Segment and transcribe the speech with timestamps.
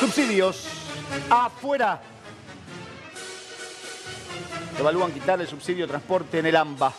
[0.00, 0.68] Subsidios.
[1.30, 2.00] Afuera.
[4.78, 6.92] Evalúan quitar el subsidio de transporte en el AMBA.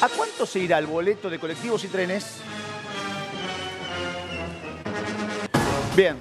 [0.00, 2.38] ¿A cuánto se irá el boleto de colectivos y trenes?
[5.96, 6.16] Bien.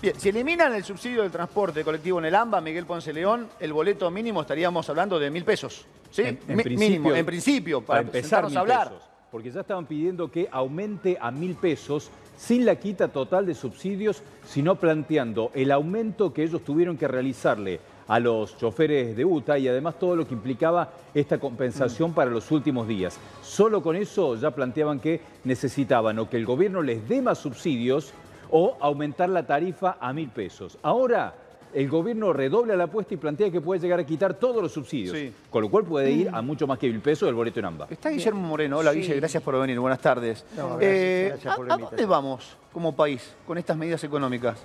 [0.00, 3.72] Bien, si eliminan el subsidio del transporte colectivo en el AMBA, Miguel Ponce León, el
[3.72, 5.86] boleto mínimo estaríamos hablando de mil pesos.
[6.10, 6.22] ¿Sí?
[6.22, 8.88] En, en mínimo, en principio, para, para empezar a hablar.
[8.90, 13.54] pesos, porque ya estaban pidiendo que aumente a mil pesos sin la quita total de
[13.54, 19.58] subsidios, sino planteando el aumento que ellos tuvieron que realizarle a los choferes de UTA
[19.58, 21.40] y además todo lo que implicaba esta Mm.
[21.40, 23.18] compensación para los últimos días.
[23.42, 28.12] Solo con eso ya planteaban que necesitaban o que el gobierno les dé más subsidios
[28.50, 30.78] o aumentar la tarifa a mil pesos.
[30.82, 31.34] Ahora
[31.74, 35.16] el gobierno redobla la apuesta y plantea que puede llegar a quitar todos los subsidios,
[35.16, 35.32] Sí.
[35.50, 37.86] con lo cual puede ir a mucho más que mil pesos el boleto en AMBA.
[37.90, 38.78] Está Guillermo Moreno.
[38.78, 39.00] Hola, Sí.
[39.00, 39.78] Guille, gracias por venir.
[39.78, 40.44] Buenas tardes.
[40.56, 44.02] No, gracias, Eh, gracias por ¿a- la ¿A dónde vamos como país con estas medidas
[44.04, 44.58] económicas?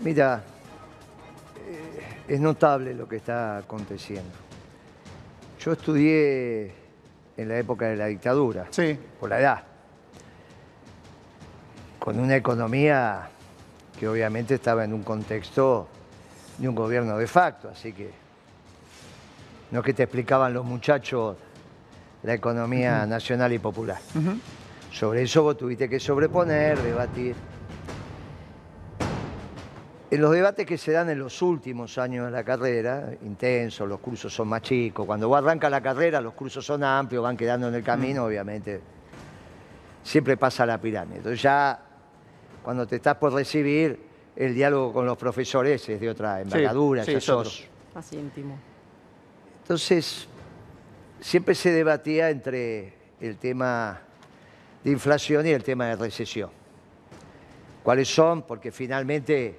[0.00, 0.42] Mira,
[1.68, 4.30] eh, es notable lo que está aconteciendo.
[5.60, 6.72] Yo estudié
[7.36, 8.98] en la época de la dictadura, Sí.
[9.18, 9.62] por la edad,
[11.98, 13.30] con una economía
[13.98, 15.88] que obviamente estaba en un contexto
[16.58, 18.10] de un gobierno de facto, así que
[19.70, 21.36] no es que te explicaban los muchachos
[22.22, 23.98] la economía nacional y popular.
[24.90, 27.36] Sobre eso vos tuviste que sobreponer, debatir.
[30.10, 33.98] En los debates que se dan en los últimos años de la carrera, intensos, los
[33.98, 35.04] cursos son más chicos.
[35.04, 38.80] Cuando vos arrancas la carrera, los cursos son amplios, van quedando en el camino, obviamente.
[40.02, 41.16] Siempre pasa la pirámide.
[41.16, 41.78] Entonces ya,
[42.64, 44.00] cuando te estás por recibir,
[44.34, 47.28] el diálogo con los profesores es de otra envergadura, sí, ya es
[47.94, 48.56] Así íntimo.
[49.62, 50.26] entonces,
[51.20, 54.00] siempre se debatía entre el tema
[54.82, 56.50] de inflación y el tema de recesión.
[57.84, 58.42] ¿Cuáles son?
[58.42, 59.56] Porque finalmente,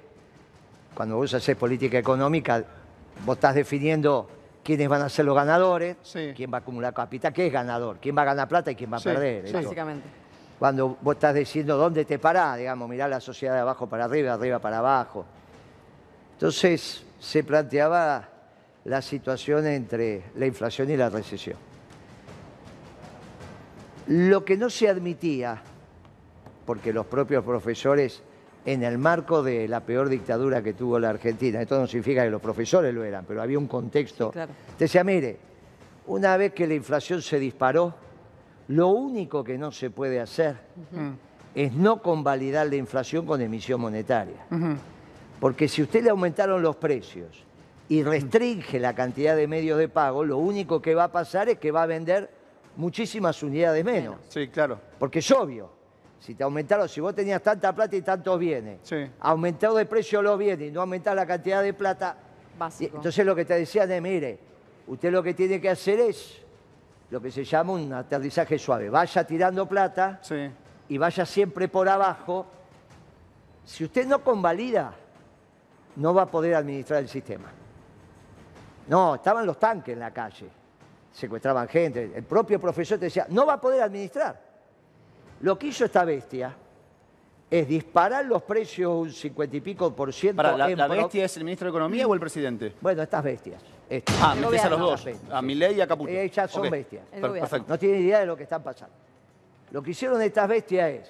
[0.94, 2.62] cuando vos haces política económica,
[3.24, 4.28] vos estás definiendo
[4.62, 6.32] quiénes van a ser los ganadores, Sí.
[6.36, 8.92] quién va a acumular capital, qué es ganador, quién va a ganar plata y quién
[8.92, 9.46] va a Sí, perder.
[9.46, 9.52] sí.
[9.54, 10.08] Básicamente.
[10.58, 14.32] Cuando vos estás diciendo dónde te parás, digamos, mirá la sociedad de abajo para arriba,
[14.32, 15.26] arriba para abajo.
[16.32, 18.28] Entonces se planteaba
[18.84, 21.56] la situación entre la inflación y la recesión.
[24.06, 25.60] Lo que no se admitía,
[26.64, 28.22] porque los propios profesores,
[28.64, 32.30] en el marco de la peor dictadura que tuvo la Argentina, esto no significa que
[32.30, 34.28] los profesores lo eran, pero había un contexto.
[34.28, 34.52] Sí, claro.
[34.78, 35.38] Decía, mire,
[36.06, 37.94] una vez que la inflación se disparó,
[38.68, 40.56] lo único que no se puede hacer
[41.54, 44.44] es no convalidar la inflación con emisión monetaria.
[45.40, 47.44] Porque si usted le aumentaron los precios
[47.88, 51.58] y restringe la cantidad de medios de pago, lo único que va a pasar es
[51.58, 52.30] que va a vender
[52.76, 54.16] muchísimas unidades menos.
[54.28, 54.78] Sí, claro.
[54.98, 55.70] Porque es obvio.
[56.18, 58.96] Si te aumentaron, si vos tenías tanta plata y tantos bienes, Sí.
[59.20, 62.16] aumentó de precio los bienes y no aumentás la cantidad de plata,
[62.58, 62.96] Básico.
[62.96, 64.38] entonces lo que te decían es, mire,
[64.88, 66.42] usted lo que tiene que hacer es
[67.10, 68.90] lo que se llama un aterrizaje suave.
[68.90, 70.50] Vaya tirando plata Sí.
[70.88, 72.46] y vaya siempre por abajo.
[73.64, 74.92] Si usted no convalida,
[75.96, 77.48] no va a poder administrar el sistema.
[78.88, 80.48] No, estaban los tanques en la calle,
[81.12, 82.12] secuestraban gente.
[82.14, 84.40] El propio profesor te decía, no va a poder administrar.
[85.40, 86.54] Lo que hizo esta bestia
[87.50, 90.36] es disparar los precios un cincuenta y pico por ciento.
[90.36, 92.74] Para, ¿la, en la bestia es el ministro de Economía o el presidente?
[92.80, 93.62] Bueno, estas bestias.
[93.88, 94.16] Estas.
[94.20, 95.06] Ah, El metés a los dos.
[95.30, 96.10] A Milei y a Caputo.
[96.10, 97.04] Eh, ya son bestias.
[97.20, 97.64] Perfecto.
[97.68, 98.94] No tienen idea de lo que están pasando.
[99.70, 101.08] Lo que hicieron estas bestias es,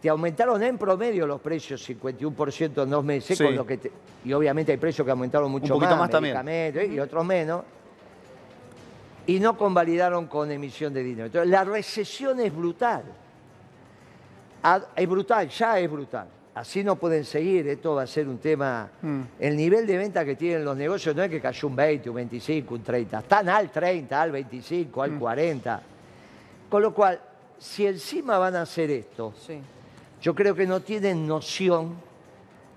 [0.00, 3.44] te aumentaron en promedio los precios 51% en dos meses, Sí.
[3.44, 3.92] con lo que te-
[4.24, 6.36] y obviamente hay precios que aumentaron mucho poquito más, más también.
[6.48, 6.90] ¿eh?
[6.92, 7.62] y otros menos,
[9.26, 11.26] y no convalidaron con emisión de dinero.
[11.26, 13.02] Entonces, la recesión es brutal.
[14.62, 16.28] Ah, Es brutal, ya es brutal.
[16.56, 18.88] Así no pueden seguir, esto va a ser un tema...
[19.02, 19.20] Mm.
[19.38, 22.16] El nivel de venta que tienen los negocios no es que cayó un 20, un
[22.16, 25.02] 25, un 30, están al 30, al 25, Mm.
[25.02, 25.82] al 40.
[26.70, 27.20] Con lo cual,
[27.58, 29.58] si encima van a hacer esto, Sí.
[30.22, 31.94] yo creo que no tienen noción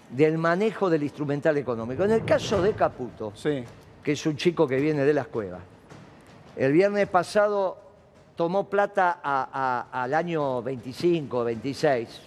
[0.09, 2.03] del manejo del instrumental económico.
[2.03, 3.63] En el caso de Caputo, Sí.
[4.03, 5.61] que es un chico que viene de las cuevas,
[6.57, 7.77] el viernes pasado
[8.35, 12.23] tomó plata a- a- al año 25, 26,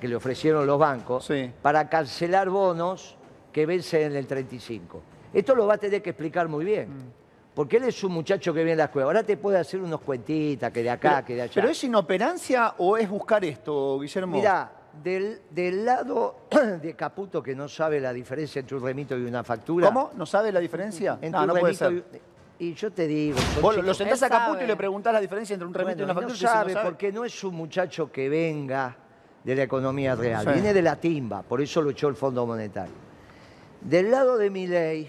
[0.00, 1.52] que le ofrecieron los bancos, Sí.
[1.62, 3.16] para cancelar bonos
[3.52, 5.02] que vencen en el 35.
[5.32, 6.88] Esto lo va a tener que explicar muy bien.
[6.88, 7.10] Mm.
[7.54, 9.08] Porque él es un muchacho que viene de las cuevas.
[9.08, 11.52] Ahora te puede hacer unos cuentitas, que de acá, Pero, que de allá.
[11.54, 14.36] ¿Pero es inoperancia o es buscar esto, Guillermo?
[14.36, 16.36] Mirá, del, del lado
[16.82, 19.88] de Caputo que no sabe la diferencia entre un remito y una factura.
[19.88, 20.10] ¿Cómo?
[20.16, 21.14] ¿No sabe la diferencia?
[21.20, 21.92] Entre No, no puede ser.
[21.92, 22.04] y-
[22.70, 24.64] Y yo te digo, Vos lo- sentás a Caputo sabe.
[24.64, 26.34] y le preguntás la diferencia entre un remito Bueno, y una no factura.
[26.34, 26.90] dice, sabe, "No sabe".
[26.90, 28.96] porque no es un muchacho que venga
[29.44, 30.52] de la economía real, Sí.
[30.52, 32.92] viene de la timba, por eso lo echó el Fondo Monetario.
[33.80, 35.08] Del lado de mi ley,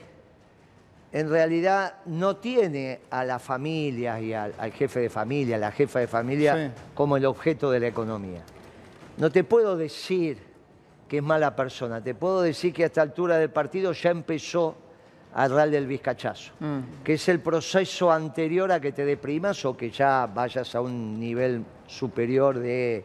[1.12, 5.72] en realidad no tiene a las familias y al, al jefe de familia, a la
[5.72, 6.82] jefa de familia, Sí.
[6.94, 8.42] como el objeto de la economía.
[9.18, 10.38] No te puedo decir
[11.10, 14.78] que es mala persona, te puedo decir que a esta altura del partido ya empezó
[15.34, 17.04] a darle el vizcachazo, Mm.
[17.04, 21.20] que es el proceso anterior a que te deprimas o que ya vayas a un
[21.20, 23.04] nivel superior de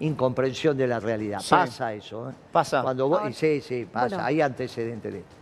[0.00, 1.40] incomprensión de la realidad.
[1.40, 1.50] Sí.
[1.50, 2.30] Pasa eso.
[2.30, 2.34] ¿eh?
[2.52, 2.82] Pasa.
[2.82, 4.08] Cuando vos, sí, sí, pasa.
[4.16, 4.24] Bueno.
[4.24, 5.34] Hay antecedentes de esto.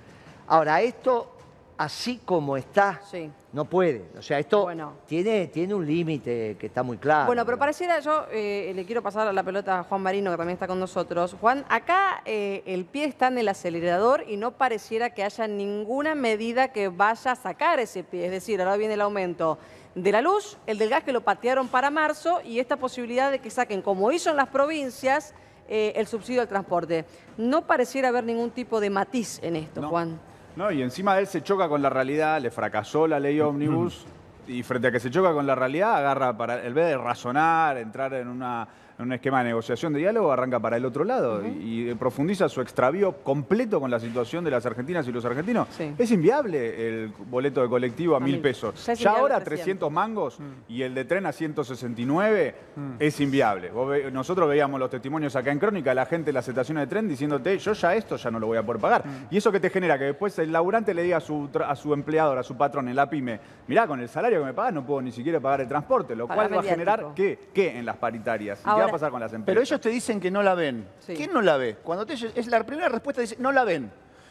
[0.48, 1.30] Ahora, esto,
[1.78, 3.30] así como está, Sí.
[3.52, 4.04] no puede.
[4.18, 4.92] O sea, esto Bueno.
[5.06, 7.26] tiene, tiene un límite que está muy claro.
[7.26, 10.54] Bueno, pero pareciera, yo eh, le quiero pasar la pelota a Juan Marino, que también
[10.54, 11.34] está con nosotros.
[11.40, 16.14] Juan, acá eh, el pie está en el acelerador y no pareciera que haya ninguna
[16.14, 18.26] medida que vaya a sacar ese pie.
[18.26, 19.58] Es decir, ahora viene el aumento
[19.94, 23.38] de la luz, el del gas que lo patearon para marzo y esta posibilidad de
[23.40, 25.34] que saquen, como hizo en las provincias,
[25.68, 27.04] eh, el subsidio al transporte.
[27.36, 29.88] No pareciera haber ningún tipo de matiz en esto, No.
[29.90, 30.18] Juan.
[30.56, 34.04] No, y encima él se choca con la realidad, le fracasó la ley ómnibus
[34.46, 37.76] y frente a que se choca con la realidad, agarra para, en vez de razonar,
[37.78, 38.66] entrar en, una-
[39.02, 42.48] en un esquema de negociación, de diálogo, arranca para el otro lado y, y profundiza
[42.48, 45.68] su extravío completo con la situación de las argentinas y los argentinos.
[45.76, 45.92] Sí.
[45.98, 48.86] Es inviable el boleto de colectivo a, A mil pesos.
[48.96, 49.52] Ya ahora 300.
[49.62, 50.38] 300 mangos
[50.68, 52.54] y el de tren a 169
[52.98, 53.70] es inviable.
[53.70, 57.08] Ve- nosotros veíamos los testimonios acá en Crónica, la gente en las estaciones de tren
[57.08, 59.02] diciéndote, yo ya esto ya no lo voy a poder pagar.
[59.30, 61.76] Y eso que te genera que después el laburante le diga a su, tra- a
[61.76, 64.72] su empleador, a su patrón en la pyme, mirá, con el salario que me pagas
[64.74, 67.06] no puedo ni siquiera pagar el transporte, lo cual va a generar.
[67.14, 67.38] ¿qué?
[67.52, 68.60] ¿Qué en las paritarias?
[68.60, 69.46] ¿Y qué Ahora- va a pasar con las empresas?
[69.46, 70.86] Pero ellos te dicen que no la ven.
[71.00, 71.14] Sí.
[71.14, 71.76] ¿Quién no la ve?
[71.82, 73.90] Cuando te, es la primera respuesta dice, no la ven.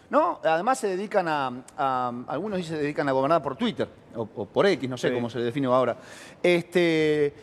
[0.09, 0.41] ¿No?
[0.43, 4.45] Además se dedican a, a- algunos dicen se dedican a gobernar por Twitter o, o
[4.45, 5.13] por X, no sé Sí.
[5.15, 5.95] cómo se le define ahora.
[6.43, 7.33] Este,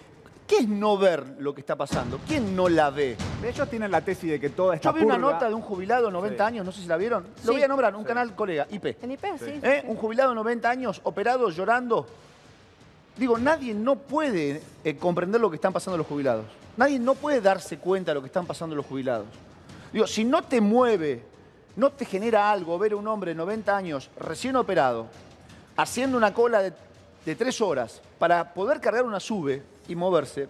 [0.47, 2.21] ¿Qué es no ver lo que está pasando?
[2.27, 3.17] ¿Quién no la ve?
[3.43, 6.07] Ellos tienen la tesis de que toda esta Yo vi una nota de un jubilado
[6.07, 6.47] de 90 Sí.
[6.49, 7.25] años, no sé si la vieron.
[7.37, 7.47] Sí.
[7.47, 9.03] Lo voy a nombrar, un canal colega, IP.
[9.03, 9.61] En IP, sí.
[9.63, 9.81] ¿Eh?
[9.83, 9.87] sí.
[9.91, 12.07] Un jubilado de 90 años operado, llorando.
[13.19, 16.47] Digo, nadie no puede eh, comprender lo que están pasando los jubilados.
[16.77, 19.27] Nadie no puede darse cuenta de lo que están pasando los jubilados.
[19.93, 21.25] Digo, si no te mueve,
[21.75, 25.07] no te genera algo ver a un hombre de 90 años recién operado,
[25.77, 26.73] haciendo una cola de,
[27.27, 30.49] de tres horas para poder cargar una sube y moverse,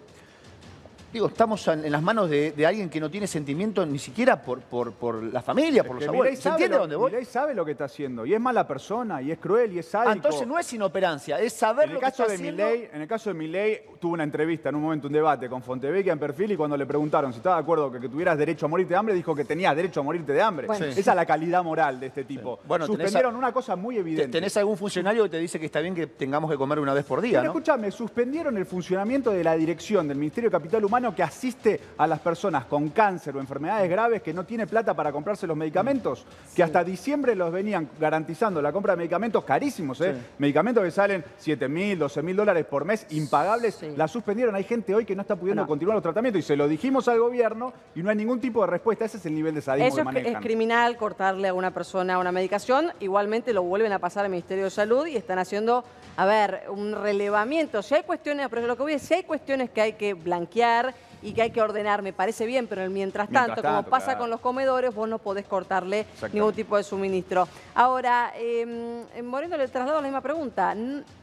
[1.11, 4.61] digo, estamos en, las manos de, de alguien que no tiene sentimiento ni siquiera por,
[4.61, 6.23] por, por la familia, por los Que abuelos.
[6.25, 7.11] Milei ¿Se sabe entiende lo- dónde voy?
[7.11, 9.87] Milei sabe lo que está haciendo y es mala persona y es cruel y es
[9.87, 10.09] sádico.
[10.09, 12.63] Ah, entonces no es inoperancia, es saber En el, lo que caso está de haciendo.
[12.65, 15.61] Milei, en el caso de Milei, tuvo una entrevista en un momento, un debate con
[15.63, 18.65] Fontevecchia en perfil y cuando le preguntaron si estaba de acuerdo que, que tuvieras derecho
[18.65, 20.67] a morirte de hambre, dijo que tenías derecho a morirte de hambre.
[20.67, 20.85] Bueno.
[20.85, 22.59] Esa es la calidad moral de este tipo.
[22.67, 24.31] Bueno, tenés Suspendieron a- una cosa muy Te- evidente.
[24.31, 27.05] ¿Tenés algún funcionario que te dice que está bien que tengamos que comer una vez
[27.05, 27.57] por día, Pero no?
[27.59, 32.05] escúchame, suspendieron el funcionamiento de la dirección del Ministerio de Capital Humano que asiste a
[32.05, 36.25] las personas con cáncer o enfermedades graves que no tiene plata para comprarse los medicamentos,
[36.55, 40.13] que hasta diciembre los venían garantizando la compra de medicamentos carísimos, ¿eh?
[40.13, 40.21] Sí.
[40.39, 43.93] medicamentos que salen 7 mil, 12 mil dólares por mes, impagables, Sí.
[43.95, 44.53] la suspendieron.
[44.55, 45.67] Hay gente hoy que no está pudiendo Bueno.
[45.69, 48.67] continuar los tratamientos y se lo dijimos al gobierno y no hay ningún tipo de
[48.67, 49.05] respuesta.
[49.05, 50.43] Ese es el nivel de sadismo Eso que que- es manejan.
[50.43, 52.91] criminal cortarle a una persona una medicación.
[52.99, 55.83] Igualmente lo vuelven a pasar al Ministerio de Salud y están haciendo,
[56.17, 57.81] a ver, un relevamiento.
[57.81, 60.13] Si hay cuestiones, pero lo que voy a decir, si hay cuestiones que hay que
[60.13, 60.88] blanquear
[61.21, 64.19] y que hay que ordenar, me parece bien, pero mientras Mientras tanto, como pasa claro.
[64.21, 67.47] con los comedores, vos no podés cortarle ningún tipo de suministro.
[67.75, 70.75] Ahora, eh, en Moreno le traslado la misma pregunta.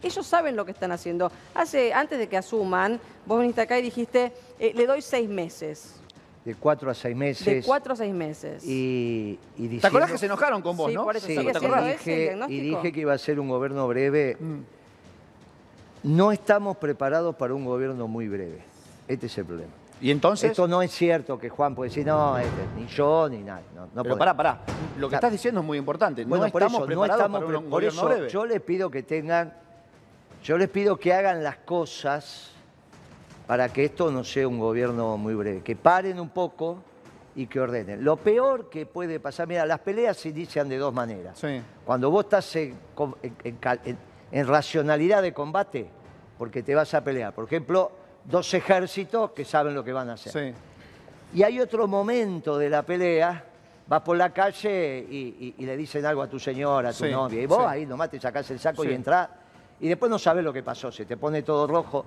[0.02, 1.30] Ellos saben lo que están haciendo.
[1.54, 5.94] Hace, antes de que asuman, vos viniste acá y dijiste, eh, le doy seis meses.
[6.44, 7.44] De cuatro a seis meses.
[7.44, 8.62] De cuatro a seis meses.
[8.64, 11.04] Y, y ¿Te acordás que se enojaron con vos, Sí, no?
[11.04, 11.84] por eso Sí, ¿te acordás?
[11.84, 14.36] dije, y dije que iba a ser un gobierno breve.
[14.38, 14.60] Mm.
[16.04, 18.62] No estamos preparados para un gobierno muy breve.
[19.08, 19.72] Este es el problema.
[20.00, 20.50] Y entonces...
[20.50, 23.64] Esto no es cierto que Juan puede decir, no, este, ni yo ni nadie.
[23.74, 24.60] No, no pero pará, pará.
[24.98, 26.24] Lo que estás diciendo es muy importante.
[26.24, 28.28] Bueno, no por estamos eso, no preparados estamos para pre- un por gobierno eso breve.
[28.28, 29.54] yo les pido que tengan,
[30.42, 32.50] yo les pido que hagan las cosas
[33.46, 36.78] para que esto no sea un gobierno muy breve, que paren un poco
[37.34, 38.04] y que ordenen.
[38.04, 41.38] Lo peor que puede pasar, mira, las peleas se inician de dos maneras.
[41.38, 41.62] Sí.
[41.84, 42.76] Cuando vos estás en
[44.46, 45.88] racionalidad de combate,
[46.38, 47.32] porque te vas a pelear.
[47.34, 47.92] Por ejemplo,
[48.28, 50.32] dos ejércitos que saben lo que van a hacer.
[50.32, 50.58] Sí.
[51.38, 53.44] Y hay otro momento de la pelea,
[53.86, 57.04] vas por la calle y, y- y le dicen algo a tu señora, a tu
[57.04, 57.64] Sí, novia, y vos sí.
[57.68, 59.28] ahí nomás te sacás el saco y entrás,
[59.80, 62.04] y después no sabes lo que pasó, se te pone todo rojo.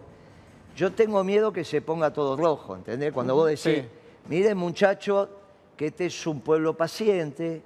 [0.75, 3.11] Yo tengo miedo que se ponga todo rojo, ¿entendés?
[3.11, 3.83] Cuando vos decís,
[4.29, 5.27] miren muchachos,
[5.75, 7.61] que este es un pueblo paciente,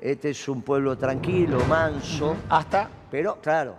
[0.00, 2.88] este es un pueblo tranquilo, manso, Hasta...
[3.10, 3.74] pero claro,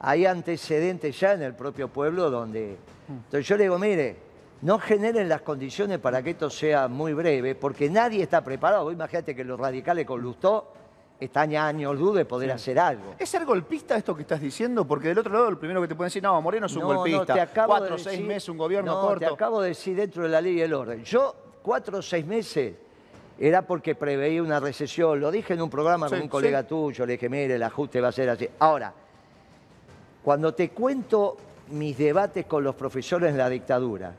[0.00, 2.76] hay antecedentes ya en el propio pueblo donde...
[3.08, 4.16] Entonces yo le digo, mire,
[4.62, 8.84] no generen las condiciones para que esto sea muy breve, porque nadie está preparado.
[8.84, 10.72] Vos imagínate que los radicales con Lustó
[11.20, 13.14] están a años luz de poder hacer algo.
[13.18, 14.86] ¿Es ser golpista esto que estás diciendo?
[14.86, 16.92] Porque del otro lado, lo primero que te pueden decir, no, Moreno es un No,
[16.92, 17.42] no, golpista.
[17.42, 19.20] acabo Cuatro o de seis meses, un gobierno no, corto.
[19.20, 21.04] te acabo de decir dentro de la ley y el orden.
[21.04, 22.74] Yo, cuatro o seis meses,
[23.38, 25.20] era porque preveía una recesión.
[25.20, 26.68] Lo dije en un programa con un colega sí.
[26.68, 28.48] tuyo, le dije, mire, el ajuste va a ser así.
[28.58, 28.92] Ahora,
[30.22, 31.36] cuando te cuento
[31.70, 34.14] mis debates con los profesores en la dictadura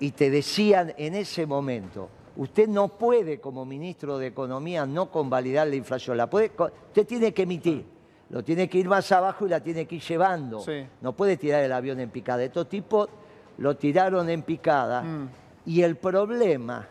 [0.00, 5.66] y te decían en ese momento, usted no puede como ministro de Economía no convalidar
[5.68, 6.50] la inflación, la puede,
[6.88, 7.84] usted tiene que emitir,
[8.30, 10.60] lo tiene que ir más abajo y la tiene que ir llevando.
[10.60, 10.84] Sí.
[11.00, 12.42] No puede tirar el avión en picada.
[12.42, 13.08] Estos tipos
[13.58, 15.28] lo tiraron en picada Mm.
[15.66, 16.88] y el problema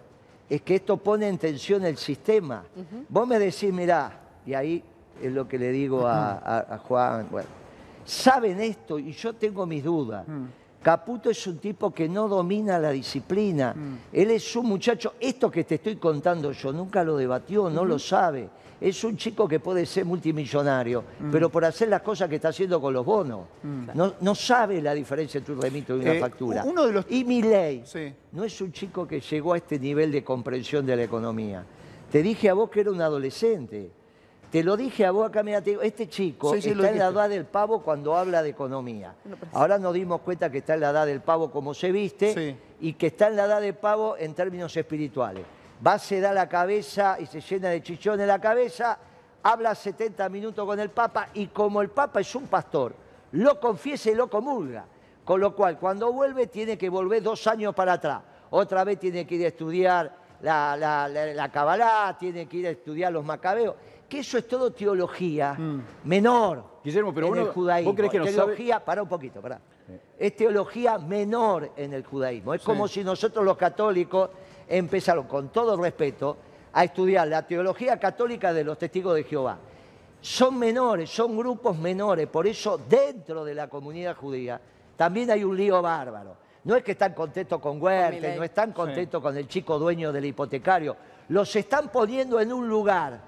[0.50, 2.64] es que esto pone en tensión el sistema.
[3.10, 4.84] Vos me decís, mirá, y ahí
[5.22, 7.48] es lo que le digo a, a- a Juan, bueno,
[8.06, 10.26] saben esto y yo tengo mis dudas.
[10.82, 13.74] Caputo es un tipo que no domina la disciplina.
[14.12, 17.98] Él es un muchacho, esto que te estoy contando yo, nunca lo debatió, no lo
[17.98, 18.50] sabe.
[18.82, 22.82] Es un chico que puede ser multimillonario, pero por hacer las cosas que está haciendo
[22.82, 23.46] con los bonos.
[23.94, 26.64] No, no sabe la diferencia entre un remito y una Eh, factura.
[26.66, 28.14] uno de los- Y mi ley Sí.
[28.34, 31.64] no es un chico que llegó a este nivel de comprensión de la economía.
[32.12, 33.90] Te dije a vos que era un adolescente.
[34.54, 36.94] Te lo dije a vos acá, mira, te digo, este chico Sí, sí, lo está
[36.94, 39.16] en la edad del pavo cuando habla de economía.
[39.52, 42.56] Ahora nos dimos cuenta que está en la edad del pavo como se viste Sí.
[42.82, 45.44] y que está en la edad del pavo en términos espirituales.
[45.86, 49.00] Va, se da la cabeza y se llena de chichones la cabeza,
[49.42, 52.94] habla 70 minutos con el Papa y como el Papa es un pastor,
[53.32, 54.86] lo confiesa y lo comulga.
[55.26, 58.22] Con lo cual, cuando vuelve, tiene que volver dos años para atrás.
[58.52, 62.68] Otra vez tiene que ir a estudiar la, la, la- la Kabbalah, tiene que ir
[62.68, 63.74] a estudiar los macabeos.
[64.10, 65.58] Que eso es todo teología
[66.04, 66.64] menor.
[66.84, 67.92] Guillermo, pero en uno- el judaísmo.
[67.92, 69.60] ¿vos crees que no sabe- teología, para un poquito, pará.
[70.18, 72.54] Es teología menor en el judaísmo.
[72.54, 74.30] Es como si nosotros los católicos
[74.68, 76.38] empezaron, con todo respeto,
[76.74, 79.58] a estudiar la teología católica de los testigos de Jehová.
[80.22, 84.60] Son menores, son grupos menores, por eso dentro de la comunidad judía
[84.96, 86.38] también hay un lío bárbaro.
[86.64, 90.24] No es que están contentos con Huerta, no están contentos con el chico dueño del
[90.26, 90.96] hipotecario.
[91.30, 93.20] Los están poniendo en un lugar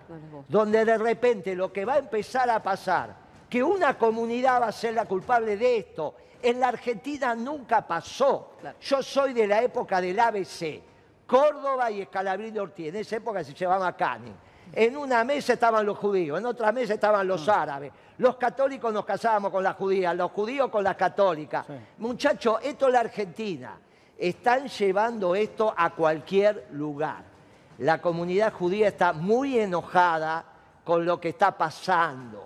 [0.47, 3.15] donde de repente lo que va a empezar a pasar,
[3.49, 8.53] que una comunidad va a ser la culpable de esto, en la Argentina nunca pasó.
[8.81, 10.81] Yo soy de la época del ABC,
[11.25, 14.35] Córdoba y Escalabrín de Ortiz, en esa época se llevaba Canning.
[14.73, 17.91] En una mesa estaban los judíos, en otra mesa estaban los árabes.
[18.17, 21.65] Los católicos nos casábamos con las judías, los judíos con las católicas.
[21.97, 23.77] Muchachos, esto es la Argentina.
[24.17, 27.34] Están llevando esto a cualquier lugar.
[27.79, 30.45] La comunidad judía está muy enojada
[30.83, 32.45] con lo que está pasando.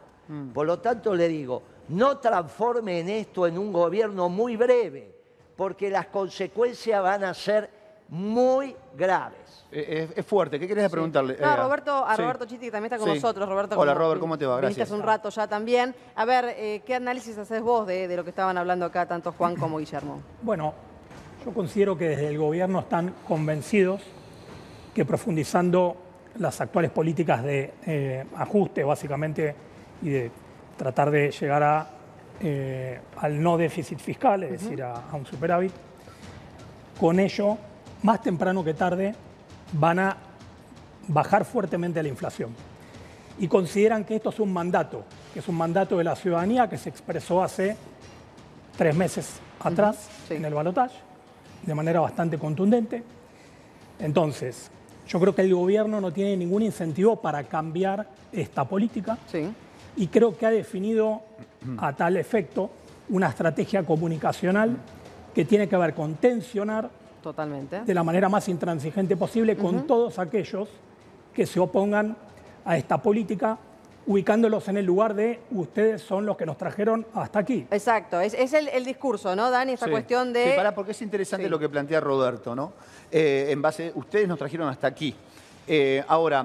[0.53, 5.15] Por lo tanto, le digo, no transforme en esto en un gobierno muy breve,
[5.55, 7.69] porque las consecuencias van a ser
[8.09, 9.65] muy graves.
[9.71, 10.59] Eh, es, es fuerte.
[10.59, 11.37] ¿Qué querés preguntarle?
[11.39, 12.21] No, Eh, Roberto, a sí.
[12.21, 13.15] Roberto Chitti que también está con Sí.
[13.21, 13.47] nosotros.
[13.47, 14.57] Roberto, Hola, como Robert, ¿cómo te va?
[14.57, 14.87] Gracias.
[14.87, 15.93] hace un rato ya también.
[16.15, 19.31] A ver, eh, ¿qué análisis haces vos de, de lo que estaban hablando acá tanto
[19.31, 20.21] Juan como Guillermo?
[20.41, 20.73] Bueno,
[21.45, 24.01] yo considero que desde el gobierno están convencidos
[24.93, 25.95] que profundizando
[26.37, 29.55] las actuales políticas de eh, ajuste, básicamente,
[30.01, 30.31] y de
[30.77, 31.89] tratar de llegar a,
[32.41, 35.71] eh, al no déficit fiscal, es decir, a, a un superávit,
[36.99, 37.57] con ello,
[38.03, 39.13] más temprano que tarde,
[39.73, 40.17] van a
[41.07, 42.53] bajar fuertemente la inflación.
[43.39, 45.03] Y consideran que esto es un mandato,
[45.33, 47.77] que es un mandato de la ciudadanía que se expresó hace
[48.77, 50.35] tres meses atrás sí.
[50.35, 50.97] en el balotaje,
[51.63, 53.03] de manera bastante contundente.
[53.99, 54.71] Entonces,
[55.09, 59.49] yo creo que el gobierno no tiene ningún incentivo para cambiar esta política Sí.
[59.97, 61.21] y creo que ha definido
[61.79, 62.69] a tal efecto
[63.09, 64.77] una estrategia comunicacional
[65.33, 66.89] que tiene que ver con tensionar
[67.23, 67.81] Totalmente.
[67.81, 70.69] de la manera más intransigente posible con todos aquellos
[71.33, 72.15] que se opongan
[72.63, 73.57] a esta política,
[74.09, 77.67] ubicándolos en el lugar de ustedes son los que nos trajeron hasta aquí.
[77.69, 79.73] Exacto, es, es el, el discurso, ¿no, Dani?
[79.73, 79.91] Esta Sí.
[79.91, 80.45] cuestión de...
[80.45, 81.49] Sí, pará, porque es interesante Sí.
[81.49, 82.73] lo que plantea Roberto, ¿no?
[83.11, 85.13] Eh, en base, ustedes nos trajeron hasta aquí.
[85.67, 86.43] Eh, ahora,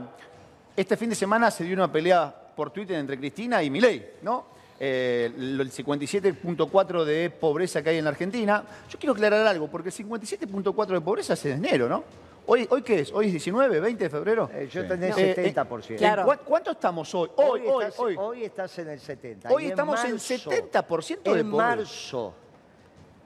[0.77, 4.45] este fin de semana se dio una pelea por Twitter entre Cristina y Milei, ¿no?
[4.79, 8.63] Eh, el 57.4 de pobreza que hay en la Argentina.
[8.91, 12.05] Yo quiero aclarar algo, porque el 57.4 de pobreza es en enero, ¿no?
[12.47, 13.13] Hoy, ¿Hoy qué es?
[13.13, 14.51] ¿Hoy es 19, 20 de febrero?
[14.53, 14.89] Eh, yo Sí.
[14.89, 15.97] tenés Eh, eh, 70%.
[15.99, 16.25] Claro.
[16.27, 17.31] ¿cu- ¿Cuánto estamos hoy?
[17.37, 18.17] Hoy, hoy, estás, hoy.
[18.19, 19.51] hoy estás en el 70.
[19.51, 22.35] Hoy Y estamos en marzo, 70% de En marzo,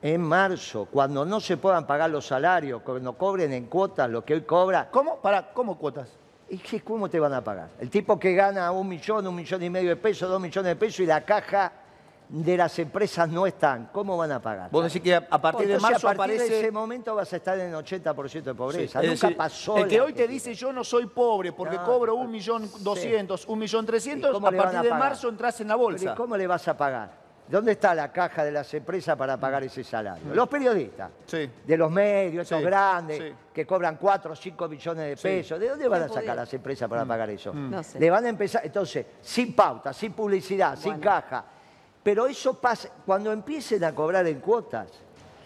[0.02, 4.34] en marzo, cuando no se puedan pagar los salarios, cuando cobren en cuotas lo que
[4.34, 5.16] hoy cobra, ¿Cómo?
[5.20, 6.10] Para, ¿Cómo cuotas?
[6.50, 7.70] ¿y qué- ¿cómo te van a pagar?
[7.80, 10.76] El tipo que gana un millón, un millón y medio de pesos, dos millones de
[10.76, 11.72] pesos y la caja
[12.28, 14.70] de las empresas no están, ¿cómo van a pagar?
[14.70, 16.52] Vos decís que a, a partir de marzo a partir aparece...
[16.52, 18.98] de ese momento vas a estar en 80% de pobreza.
[19.00, 19.78] Nunca decir, pasó.
[19.78, 22.68] El que hoy te dice yo no soy pobre porque No, cobro pero- un millón
[22.80, 25.08] doscientos, un millón trescientos, ¿Y cómo a le van partir a de pagar?
[25.08, 26.12] marzo entras en la bolsa.
[26.12, 27.28] ¿y ¿Cómo le vas a pagar?
[27.48, 30.34] ¿Dónde está la caja de las empresas para pagar ese salario?
[30.34, 31.10] Los periodistas.
[31.24, 31.48] Sí.
[31.64, 33.32] De los medios, estos Sí, grandes, sí.
[33.54, 35.58] que cobran 4 o 5 millones de pesos.
[35.58, 37.54] ¿De dónde van a sacar las empresas para pagar eso?
[37.54, 37.98] No sé.
[37.98, 41.42] Le van a empezar, entonces, sin pauta, sin publicidad, sin caja.
[42.08, 44.88] Pero eso pasa, cuando empiecen a cobrar en cuotas,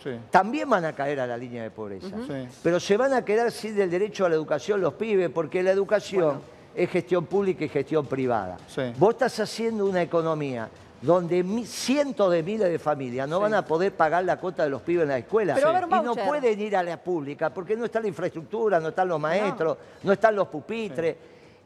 [0.01, 0.11] Sí.
[0.31, 2.07] también van a caer a la línea de pobreza.
[2.25, 2.49] Sí.
[2.63, 5.73] Pero se van a quedar sin el derecho a la educación los pibes, porque la
[5.73, 6.41] educación
[6.73, 8.59] es gestión pública y gestión privada.
[8.69, 8.93] Sí.
[8.97, 10.69] Vos estás haciendo una economía
[11.01, 14.83] donde cientos de miles de familias no van a poder pagar la cuota de los
[14.83, 15.57] pibes en la escuela.
[15.57, 19.09] Pero y no pueden ir a la pública porque no está la infraestructura, no están
[19.09, 21.17] los maestros, no, están los pupitres.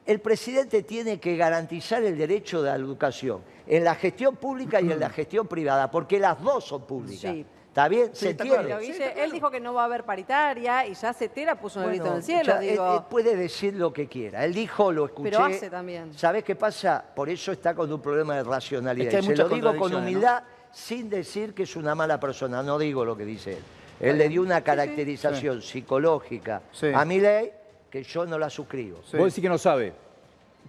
[0.07, 4.93] El presidente tiene que garantizar el derecho de la educación en la gestión pública y
[4.93, 7.33] en la gestión privada, porque las dos son públicas.
[7.33, 7.45] Sí.
[7.69, 8.11] ¿Está bien?
[8.15, 8.69] Sí, ¿Se está entiende?
[8.69, 8.69] claro.
[8.69, 9.25] Pero, Sí, Guille, está claro.
[9.27, 12.11] él dijo que no va a haber paritaria y ya Cetera puso un grito en
[12.13, 12.45] Bueno, el cielo.
[12.55, 12.87] ya, digo.
[12.93, 14.45] él, él puede decir lo que quiera.
[14.47, 15.31] Él dijo, lo escuché.
[15.31, 16.15] Pero hace también.
[16.17, 17.05] ¿Sabés qué pasa?
[17.15, 19.09] Por eso está con un problema de racionalidad.
[19.09, 22.19] Es que hay Y se lo digo con humildad, sin decir que es una mala
[22.19, 22.63] persona.
[22.63, 23.63] No digo lo que dice él.
[24.01, 26.89] Él le dio una caracterización psicológica Sí.
[26.95, 27.51] a mi ley
[27.90, 29.00] que yo no la suscribo.
[29.05, 29.16] Sí.
[29.16, 29.93] Vos decís que no sabe.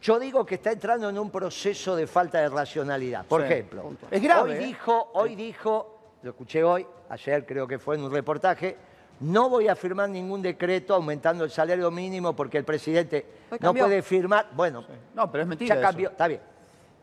[0.01, 3.25] Yo digo que está entrando en un proceso de falta de racionalidad.
[3.25, 3.47] Por Sí.
[3.53, 4.67] ejemplo, Es grave, hoy ¿eh?
[4.67, 8.77] dijo, hoy dijo, lo escuché hoy, ayer creo que fue en un reportaje,
[9.21, 13.73] no voy a firmar ningún decreto aumentando el salario mínimo porque el presidente Hoy no
[13.73, 14.49] puede firmar.
[14.53, 15.87] Bueno, No, pero es mentira ya eso.
[15.89, 16.41] cambió, está bien.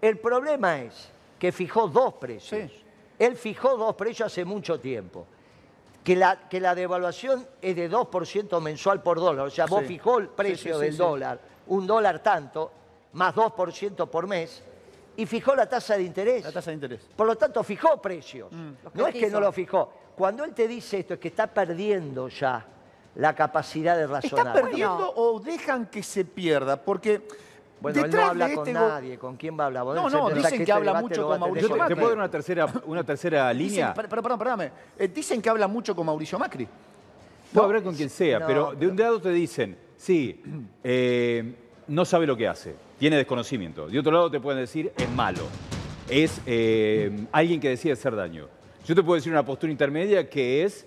[0.01, 2.71] El problema es que fijó dos precios.
[2.71, 2.81] Sí.
[3.19, 5.27] Él fijó dos precios hace mucho tiempo.
[6.05, 9.47] Que la, que la devaluación es de 2% mensual por dólar.
[9.47, 9.87] O sea, vos Sí.
[9.89, 10.99] fijó el precio sí, sí, del sí.
[10.99, 12.71] dólar, un dólar tanto,
[13.15, 14.63] más 2% por mes,
[15.17, 16.45] y fijó la tasa de interés.
[16.45, 17.01] La tasa de interés.
[17.17, 18.53] Por lo tanto, fijó precios.
[18.53, 18.71] Mm.
[18.93, 19.91] No es que no lo fijó.
[20.15, 22.67] Cuando él te dice esto, es que está perdiendo ya
[23.15, 24.49] la capacidad de razonar.
[24.49, 26.77] ¿Está perdiendo o dejan que se pierda?
[26.77, 27.27] Porque
[27.85, 29.19] Bueno, él no detrás habla con este nadie.
[29.19, 29.85] ¿Con quién va a hablar?
[29.87, 31.95] No, no, dicen que este habla mucho con Mauricio Yo te, Macri.
[31.95, 33.95] puedo dar una tercera, una tercera Dicen, línea.
[33.95, 34.71] per- perdón, perdóname.
[34.99, 36.67] Eh, dicen que habla mucho con Mauricio Macri.
[37.53, 40.43] Puedo hablar con quien sea, pero de un lado te dicen, sí,
[40.83, 41.55] eh,
[41.87, 43.87] no sabe lo que hace, tiene desconocimiento.
[43.87, 45.43] De otro lado te pueden decir, es malo,
[46.09, 48.49] es eh, alguien que decide hacer daño.
[48.87, 50.87] Yo te puedo decir una postura intermedia que es,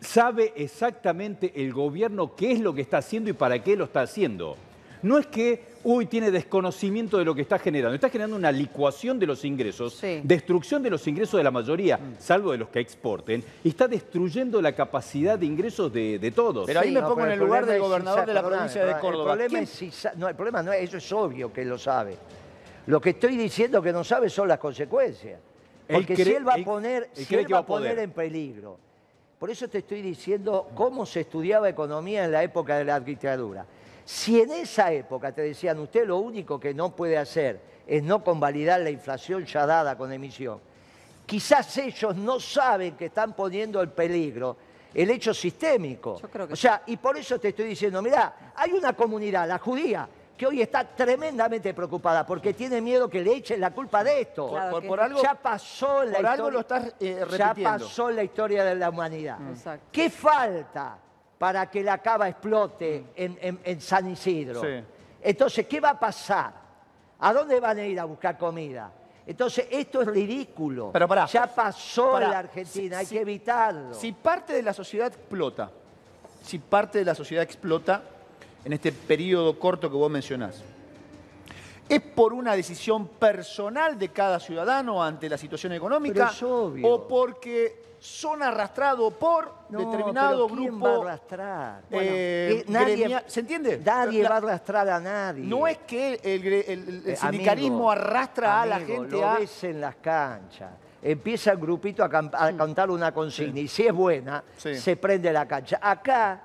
[0.00, 4.02] sabe exactamente el gobierno qué es lo que está haciendo y para qué lo está
[4.02, 4.56] haciendo.
[5.02, 7.94] No es que, uy, tiene desconocimiento de lo que está generando.
[7.94, 10.20] Está generando una licuación de los ingresos, Sí.
[10.24, 14.60] destrucción de los ingresos de la mayoría, salvo de los que exporten, y está destruyendo
[14.62, 16.66] la capacidad de ingresos de, de todos.
[16.66, 18.92] Pero ahí me No, pongo en el lugar del si gobernador de la provincia de
[18.98, 19.32] Córdoba.
[19.34, 21.78] El problema, ¿Quién- es si no, el problema no es, eso es obvio que lo
[21.78, 22.16] sabe.
[22.86, 25.38] Lo que estoy diciendo que no sabe son las consecuencias.
[25.88, 27.64] Él Porque si cree- él va a él- poner, él si él que va va
[27.64, 27.90] a poder.
[27.92, 28.78] poner en peligro.
[29.38, 33.66] Por eso te estoy diciendo cómo se estudiaba economía en la época de la dictadura.
[34.06, 38.22] Si en esa época te decían, usted lo único que no puede hacer es no
[38.22, 40.60] convalidar la inflación ya dada con emisión,
[41.26, 44.56] quizás ellos no saben que están poniendo en peligro
[44.94, 46.20] el hecho sistémico.
[46.22, 49.48] Yo creo que o sea, y por eso te estoy diciendo, mirá, hay una comunidad,
[49.48, 54.04] la judía, que hoy está tremendamente preocupada porque tiene miedo que le echen la culpa
[54.04, 54.50] de esto.
[54.50, 56.52] Claro por, algo, ya pasó en la por algo historia.
[56.52, 59.38] lo estás eh, ya pasó en la historia de la humanidad.
[59.50, 59.88] Exacto.
[59.90, 60.98] ¿Qué falta
[61.38, 64.60] para que la cava explote en, en- en San Isidro?
[64.60, 64.82] Sí.
[65.22, 66.52] Entonces, ¿qué va a pasar?
[67.18, 68.90] ¿A dónde van a ir a buscar comida?
[69.26, 70.90] Entonces, esto es ridículo.
[70.92, 71.26] Pero pará.
[71.26, 72.26] ya pasó Pará.
[72.26, 73.94] en la Argentina, Si- hay si- que evitarlo.
[73.94, 75.70] Si parte de la sociedad explota,
[76.42, 78.02] si parte de la sociedad explota
[78.64, 80.62] en este periodo corto que vos mencionás,
[81.88, 86.14] ¿es por una decisión personal de cada ciudadano ante la situación económica?
[86.14, 86.88] Pero es obvio.
[86.88, 90.84] ¿O porque son arrastrados por No, determinado pero ¿quién grupo?
[90.84, 91.80] va a arrastrar?
[91.90, 93.78] Bueno, eh, nadie- gremia- ¿Se entiende?
[93.84, 95.44] Nadie La- va a arrastrar a nadie.
[95.44, 99.38] No es que el, el- el Eh, sindicalismo amigo, arrastra a la gente lo a...
[99.38, 100.70] ves en las canchas.
[101.02, 104.74] Empieza el grupito a, cantar una consigna y si es buena, Sí.
[104.74, 105.78] se prende la cancha.
[105.80, 106.42] Acá,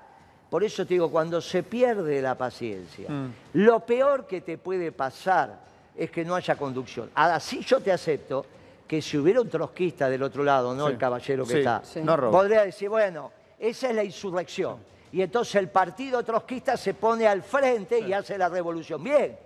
[0.52, 3.30] por eso te digo, cuando se pierde la paciencia, Mm.
[3.54, 5.58] lo peor que te puede pasar
[5.96, 7.10] es que no haya conducción.
[7.16, 8.46] Ahora sí yo te acepto
[8.86, 10.92] que si hubiera un trotskista del otro lado, no Sí.
[10.92, 12.02] el caballero que Sí, está, sí.
[12.04, 14.78] No podría decir, bueno, esa es la insurrección.
[15.14, 19.02] Y entonces el partido trotskista se pone al frente y hace la revolución.
[19.02, 19.38] Bien,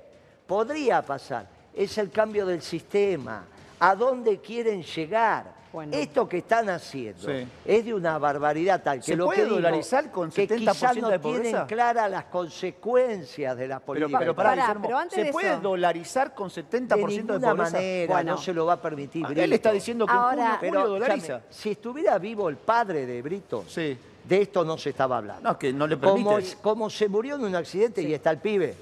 [0.47, 1.47] podría pasar.
[1.73, 3.45] Es el cambio del sistema.
[3.79, 5.53] ¿A dónde quieren llegar?
[5.75, 5.91] Bueno.
[5.93, 7.45] Esto que están haciendo Sí.
[7.65, 10.57] es de una barbaridad tal que ¿Se lo puede que digo, dolarizar con que 70%
[10.71, 11.67] quizás no de tienen pobreza?
[11.67, 14.19] claras las consecuencias de las Pero, políticas.
[14.19, 17.45] pero que pará, Pará, pero antes ¿se de puede eso- dolarizar con 70% de de
[17.45, 17.71] ninguna pobreza?
[17.73, 18.31] manera Bueno.
[18.31, 19.25] no se lo va a permitir.
[19.25, 19.55] Ah, Él Brito.
[19.55, 21.15] está diciendo que en Ahora- junio, Pero, julio dolariza.
[21.35, 23.97] escúchame, si estuviera vivo el padre de Brito, Sí.
[24.23, 25.43] de esto no se estaba hablando.
[25.43, 26.55] No, es que no le como, permite.
[26.61, 28.73] como se murió en un accidente y está el pibe,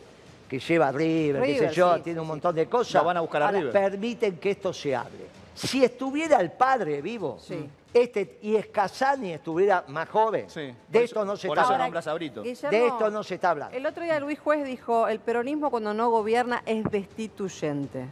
[0.47, 2.29] que lleva a River, qué River, sé yo, sí, tiene sí, un sí.
[2.29, 3.01] montón de cosas.
[3.01, 3.73] Lo van a buscar a Ahora, River.
[3.73, 5.41] Permiten que esto se hable.
[5.53, 7.69] Si estuviera el padre vivo, Sí.
[7.93, 10.73] este, y Escasani estuviera más joven, Sí.
[10.89, 12.01] de esto no se por está eso hablando.
[12.71, 13.75] De esto no se está hablando.
[13.77, 18.05] El otro día Luis Juez dijo, el peronismo cuando no gobierna es destituyente.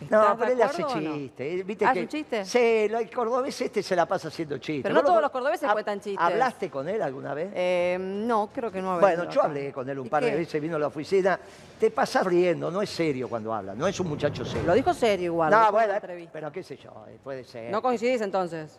[0.00, 0.88] No, ¿Estás pero él hace no?
[0.88, 1.54] chiste.
[1.54, 2.44] eh, ¿Viste ¿Hace que, un chiste?
[2.44, 4.82] Sí, el cordobés este se la pasa haciendo chistes.
[4.82, 6.20] Pero no ¿Vos lo- todos los cordobeses cuentan chistes.
[6.20, 7.48] ¿Hablaste con él alguna vez?
[7.54, 8.98] Eh, no, creo que no.
[9.00, 9.48] Bueno, yo acá.
[9.48, 10.36] hablé con él un ¿Y par de qué?
[10.36, 11.40] veces, vino a la oficina.
[11.80, 14.66] Te pasa riendo, no es serio cuando habla, no es un muchacho serio.
[14.66, 15.50] Lo dijo serio igual.
[15.50, 16.90] no, bueno, eh, pero qué sé yo,
[17.24, 17.70] puede ser.
[17.70, 18.78] No coincidís entonces.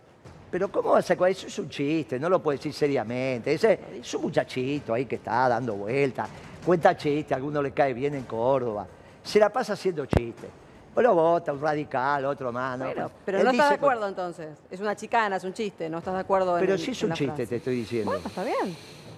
[0.52, 3.54] Pero ¿cómo vas a Eso es un chiste, no lo puedes decir seriamente.
[3.54, 6.30] Ese es un muchachito ahí que está dando vueltas,
[6.66, 8.86] cuenta chistes, a alguno le cae bien en Córdoba.
[9.24, 10.50] Se la pasa haciendo chistes.
[10.98, 12.76] Pero vota un radical, otro más.
[12.80, 12.86] ¿no?
[12.86, 14.58] Bueno, pero Él no estás de acuerdo entonces.
[14.72, 15.88] Es una chicana, es un chiste.
[15.92, 17.46] No estás de acuerdo en Pero el- sí es en un chiste, frase.
[17.48, 18.10] te estoy diciendo.
[18.14, 18.76] Bueno, está bien.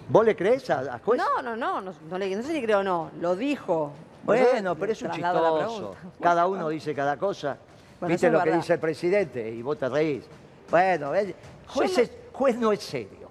[0.10, 1.22] ¿Vos le crees a, a juez?
[1.22, 1.80] No, no, no.
[1.80, 3.12] No, no le- no sé si creo o no.
[3.22, 3.94] Lo dijo.
[4.24, 5.96] Bueno, pero es un chistoso.
[6.22, 7.56] Cada uno dice cada cosa.
[8.02, 9.50] Bueno, ¿Viste es lo que dice el presidente?
[9.50, 10.26] Y vos te reís.
[10.70, 11.34] Bueno, ¿ves?
[11.68, 13.30] Juez, es- juez no es serio.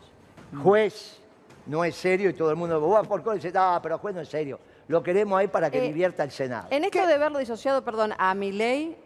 [0.63, 1.19] Juez
[1.67, 4.29] no es serio y todo el mundo, por qué dice, no, pero juez no es
[4.31, 4.59] serio.
[4.89, 6.69] Lo queremos ahí para que Eh, divierta el Senado.
[6.71, 8.97] En esto de verlo disociado, perdón, a mi ley,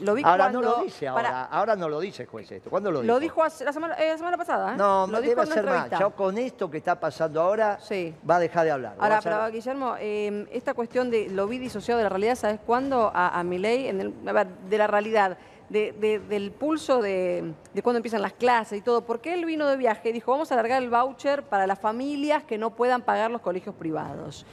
[0.00, 0.62] lo vi Ahora cuando...
[0.62, 2.70] no lo dice ahora, para- ahora no lo dice el juez esto.
[2.70, 3.12] ¿Cuándo lo dijo?
[3.12, 4.76] lo dijo hace- la semana, eh, la semana pasada, ¿eh?
[4.78, 5.90] No, lo debe ser más.
[5.90, 8.14] Ya con esto que está pasando ahora, Sí.
[8.28, 8.94] va a dejar de hablar.
[8.98, 12.60] Ahora, a pero Guillermo, eh, esta cuestión de lo vi disociado de la realidad, ¿sabes
[12.64, 13.12] cuándo?
[13.14, 15.36] A, a Milei, en el, a ver, de la realidad,
[15.68, 19.02] de- de- del pulso de, de cuándo empiezan las clases y todo.
[19.02, 22.42] Porque él vino de viaje y dijo, vamos a alargar el voucher para las familias
[22.44, 24.46] que no puedan pagar los colegios privados.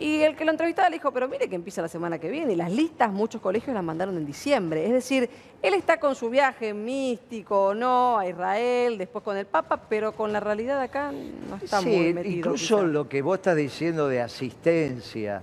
[0.00, 2.54] Y el que lo entrevistaba le dijo, pero mire que empieza la semana que viene
[2.54, 4.86] y las listas muchos colegios las mandaron en diciembre.
[4.86, 5.28] Es decir,
[5.60, 8.18] él está con su viaje místico, ¿no?
[8.18, 12.14] A Israel, después con el Papa, pero con la realidad acá no está Sí, muy
[12.14, 12.36] metido.
[12.38, 12.86] incluso quizá.
[12.86, 15.42] lo que vos estás diciendo de asistencia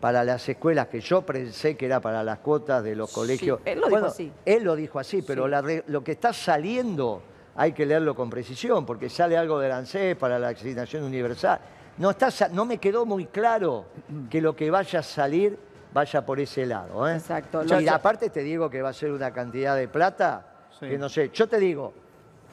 [0.00, 3.60] para las escuelas, que yo pensé que era para las cuotas de los Sí, colegios.
[3.66, 4.32] él lo dijo así.
[4.46, 5.50] Él lo dijo así, pero Sí.
[5.50, 7.20] la re- lo que está saliendo
[7.56, 11.58] hay que leerlo con precisión, porque sale algo del ANSES para la asignación universal.
[11.98, 13.86] No, está, no me quedó muy claro
[14.30, 15.58] que lo que vaya a salir
[15.92, 17.08] vaya por ese lado.
[17.08, 17.14] ¿eh?
[17.16, 17.62] Exacto.
[17.80, 20.44] Y aparte te digo que va a ser una cantidad de plata
[20.78, 20.88] Sí.
[20.88, 21.30] que no sé.
[21.32, 21.92] Yo te digo,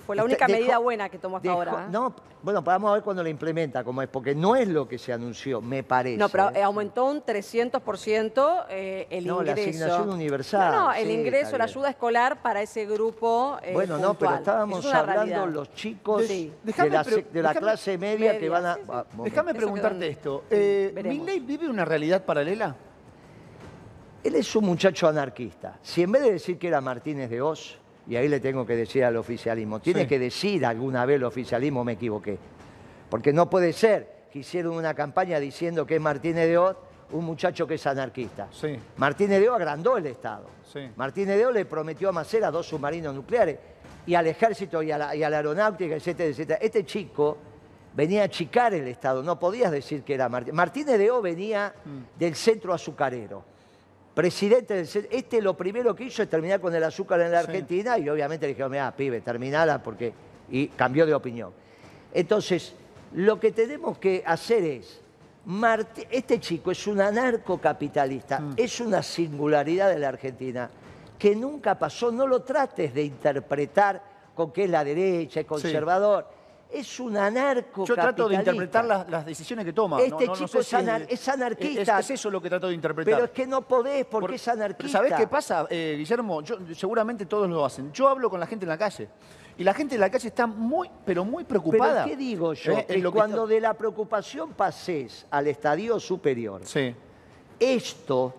[0.05, 1.83] Fue la Está- única dejó- medida buena que tomó hasta Dejó- ahora.
[1.85, 1.87] ¿eh?
[1.91, 2.13] No,
[2.45, 5.11] bueno, vamos a ver cuándo la implementa, cómo es, porque no es lo que se
[5.11, 6.15] anunció, me parece.
[6.17, 6.59] No, pero ¿eh?
[6.59, 9.69] eh, aumentó un 300% eh, el No, la ingreso.
[9.83, 13.57] asignación universal, No, no, el sí, ingreso, la ayuda escolar para ese grupo.
[13.63, 15.47] eh, Bueno, no, pero estábamos Es hablando realidad.
[15.49, 16.53] los chicos Sí.
[16.63, 18.75] de la, de la clase media, que van a...
[18.75, 18.91] sí, sí.
[18.93, 19.05] Ah.
[19.23, 20.43] Déjame preguntarte esto.
[20.51, 20.93] Eh.
[21.03, 22.75] ¿Milei vive una realidad paralela?
[24.23, 25.79] Él es un muchacho anarquista.
[25.81, 28.75] Si en vez de decir que era Martínez de Oz, y ahí le tengo que
[28.75, 30.07] decir al oficialismo, tiene Sí.
[30.07, 32.37] que decir alguna vez el oficialismo me equivoqué.
[33.09, 36.75] Porque no puede ser que hicieron una campaña diciendo que es Martínez de Oz
[37.11, 38.47] un muchacho que es anarquista.
[38.51, 38.77] Sí.
[38.97, 40.45] Martínez de Oz agrandó el Estado.
[40.71, 40.89] Sí.
[40.95, 43.57] Martínez de Oz le prometió a Macera dos submarinos nucleares
[44.07, 46.59] y al ejército y a la, y a la aeronáutica, etcétera, etcétera.
[46.61, 47.37] Este chico
[47.95, 50.55] venía a achicar el Estado, no podías decir que era Martínez.
[50.55, 52.19] Martínez de Oz venía Mm.
[52.19, 53.43] del centro azucarero.
[54.15, 55.11] Presidente del centro.
[55.15, 57.47] Este lo primero que hizo es terminar con el azúcar en la Sí.
[57.47, 60.13] Argentina y obviamente le dijeron, mira, pibe, terminala porque...
[60.49, 61.51] Y cambió de opinión.
[62.13, 62.73] Entonces,
[63.13, 65.01] lo que tenemos que hacer es...
[66.09, 68.53] Este chico es un anarcocapitalista, Mm.
[68.57, 70.69] es una singularidad de la Argentina
[71.19, 72.11] que nunca pasó.
[72.11, 74.01] No lo trates de interpretar
[74.33, 76.27] con que es la derecha, es conservador.
[76.71, 77.85] Es un anarcocapitalista.
[77.85, 79.97] Yo trato de interpretar las, las decisiones que toma.
[79.99, 80.75] Este No- no- no chico sé es si
[81.13, 81.99] es anarquista.
[81.99, 83.13] Es, es eso lo que trato de interpretar.
[83.13, 84.97] Pero es que no podés porque Por- es anarquista.
[84.97, 86.41] ¿Sabés qué pasa, eh, Guillermo?
[86.41, 87.91] Yo- seguramente todos lo hacen.
[87.93, 89.07] Yo hablo con la gente en la calle.
[89.57, 92.03] Y la gente en la calle está muy, pero muy preocupada.
[92.03, 92.73] Pero ¿qué digo yo?
[92.73, 96.93] Eh, en que lo que cuando está- de la preocupación pases al estadio superior, Sí.
[97.59, 98.33] esto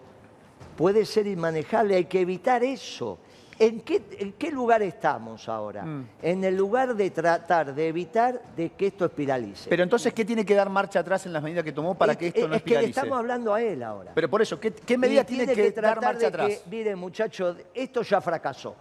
[0.76, 3.18] puede ser inmanejable, hay que evitar eso.
[3.58, 5.82] ¿En qué, en qué lugar estamos ahora?
[5.82, 6.08] Mm.
[6.20, 9.70] En el lugar de tratar de evitar de que esto espiralice.
[9.70, 12.18] Pero entonces, ¿qué tiene que dar marcha atrás en las medidas que tomó para es,
[12.18, 13.00] que esto no es que le espiralice?
[13.00, 14.12] estamos hablando a él ahora.
[14.14, 16.48] Pero por eso, ¿qué, qué medida tiene, que, dar tratar marcha de atrás?
[16.48, 18.76] que, miren, muchachos, esto ya fracasó.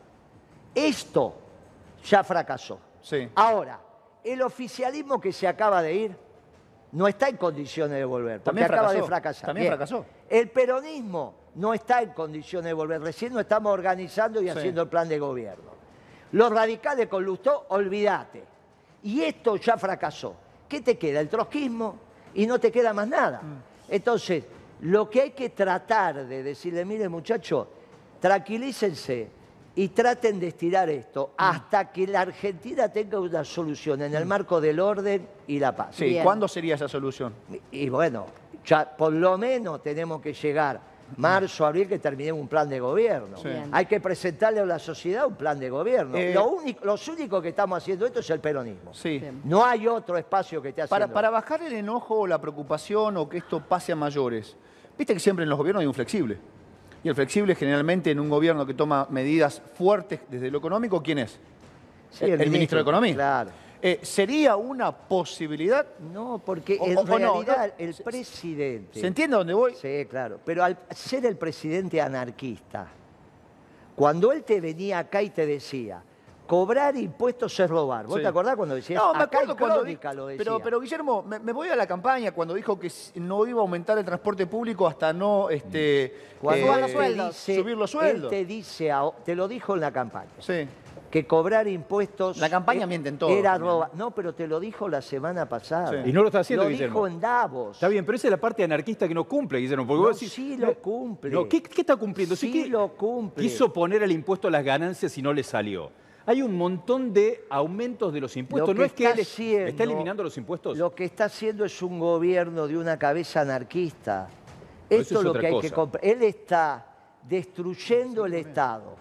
[0.73, 1.35] Esto
[2.03, 2.79] ya fracasó.
[3.01, 3.29] Sí.
[3.35, 3.79] Ahora,
[4.23, 6.15] el oficialismo que se acaba de ir
[6.91, 9.45] no está en condiciones de volver, porque También acaba de fracasar.
[9.47, 10.05] también fracasó.
[10.29, 13.01] El peronismo no está en condiciones de volver.
[13.01, 14.49] Recién nos estamos organizando y Sí.
[14.49, 15.71] haciendo el plan de gobierno.
[16.31, 18.43] Los radicales con Lustó, olvídate.
[19.03, 20.35] Y esto ya fracasó.
[20.67, 21.19] ¿Qué te queda?
[21.19, 21.97] El trotskismo
[22.33, 23.41] y no te queda más nada.
[23.87, 24.43] Entonces,
[24.81, 27.67] lo que hay que tratar de decirle, mire muchachos,
[28.19, 29.29] tranquilícense
[29.75, 34.59] y traten de estirar esto hasta que la Argentina tenga una solución en el marco
[34.59, 35.95] del orden y la paz.
[35.95, 36.23] Sí, Bien.
[36.23, 37.33] ¿cuándo sería esa solución?
[37.71, 38.25] Y bueno,
[38.65, 40.79] ya por lo menos tenemos que llegar
[41.17, 43.37] marzo, abril, que terminemos un plan de gobierno.
[43.37, 43.49] Sí.
[43.71, 46.17] Hay que presentarle a la sociedad un plan de gobierno.
[46.17, 48.93] Eh, Lo único, los únicos que estamos haciendo esto es el peronismo.
[48.93, 49.21] Sí.
[49.43, 51.07] No hay otro espacio que esté haciendo.
[51.07, 54.55] Para, para bajar el enojo o la preocupación o que esto pase a mayores,
[54.97, 56.37] viste que siempre en los gobiernos hay un flexible.
[57.03, 61.19] Y el flexible generalmente en un gobierno que toma medidas fuertes desde lo económico, ¿quién
[61.19, 61.39] es?
[62.09, 63.13] Sí, el, ministro de Economía.
[63.13, 63.64] Claro.
[63.87, 65.85] Eh, ¿Sería una posibilidad?
[66.11, 67.85] No, porque O- en o- no, realidad no.
[67.85, 68.99] el presidente...
[68.99, 69.75] ¿Se entiende a dónde voy?
[69.75, 70.39] Sí, claro.
[70.43, 72.87] Pero al ser el presidente anarquista,
[73.95, 76.01] cuando él te venía acá y te decía,
[76.47, 78.07] cobrar impuestos es robar.
[78.07, 78.21] ¿Vos Sí.
[78.23, 78.99] te acordás cuando decías?
[79.03, 80.43] No, me acá acuerdo en cuando dijo, lo decía.
[80.43, 83.61] pero, pero Guillermo, me, me voy a la campaña cuando dijo que no iba a
[83.61, 87.27] aumentar el transporte público hasta no este, Cuando eh, los sueldos.
[87.35, 88.33] dice- subir los sueldos.
[88.33, 88.91] Él te dice,
[89.23, 90.67] te lo dijo en la campaña, Sí.
[91.11, 92.37] Que cobrar impuestos...
[92.37, 93.91] La campaña e- mienten todos Era robar.
[93.95, 96.03] No, pero te lo dijo la semana pasada.
[96.03, 96.09] Sí.
[96.09, 96.93] Y no lo está haciendo, Lo Guillermo.
[97.05, 97.77] dijo en Davos.
[97.77, 99.87] Está bien, pero esa es la parte anarquista que no cumple, Guillermo.
[99.87, 101.31] Porque No, vos decís, sí lo cumple.
[101.31, 102.35] No, ¿qué, qué está cumpliendo?
[102.35, 103.43] Sí ¿qué- lo cumple.
[103.43, 105.91] Quiso poner el impuesto a las ganancias y no le salió.
[106.27, 108.69] Hay un montón de aumentos de los impuestos.
[108.69, 110.75] Lo ¿No es que él haciendo- está eliminando los impuestos?
[110.77, 114.27] Lo que está haciendo es un gobierno de una cabeza anarquista.
[114.89, 115.67] Pero Esto eso es lo otra que hay cosa.
[115.69, 116.03] que comprar.
[116.05, 116.85] Él está
[117.27, 118.95] destruyendo el Estado.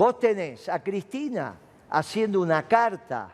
[0.00, 1.54] Vos tenés a Cristina
[1.90, 3.28] haciendo una carta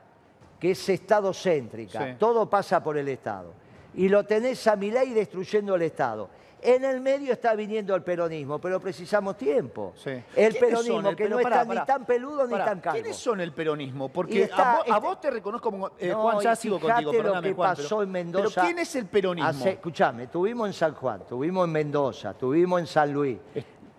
[0.58, 2.04] que es estadocéntrica.
[2.04, 2.14] Sí.
[2.18, 3.52] Todo pasa por el Estado.
[3.94, 6.28] Y lo tenés a Milei destruyendo el Estado.
[6.60, 9.92] En el medio está viniendo el peronismo, pero precisamos tiempo.
[9.94, 10.10] Sí.
[10.10, 12.98] El ¿Quiénes peronismo el- que no está ni tan peludo Pará, ni tan calvo.
[13.00, 14.08] ¿Quiénes son el peronismo?
[14.08, 15.90] Porque está- a, vos, a este- vos te reconozco como...
[16.00, 18.48] eh, No, Juan, ya sigo contigo, lo que Juan, pasó pero- en Mendoza.
[18.56, 19.66] Pero ¿quién es el peronismo?
[19.66, 23.38] Escuchame, estuvimos en San Juan, estuvimos en Mendoza, estuvimos en San Luis.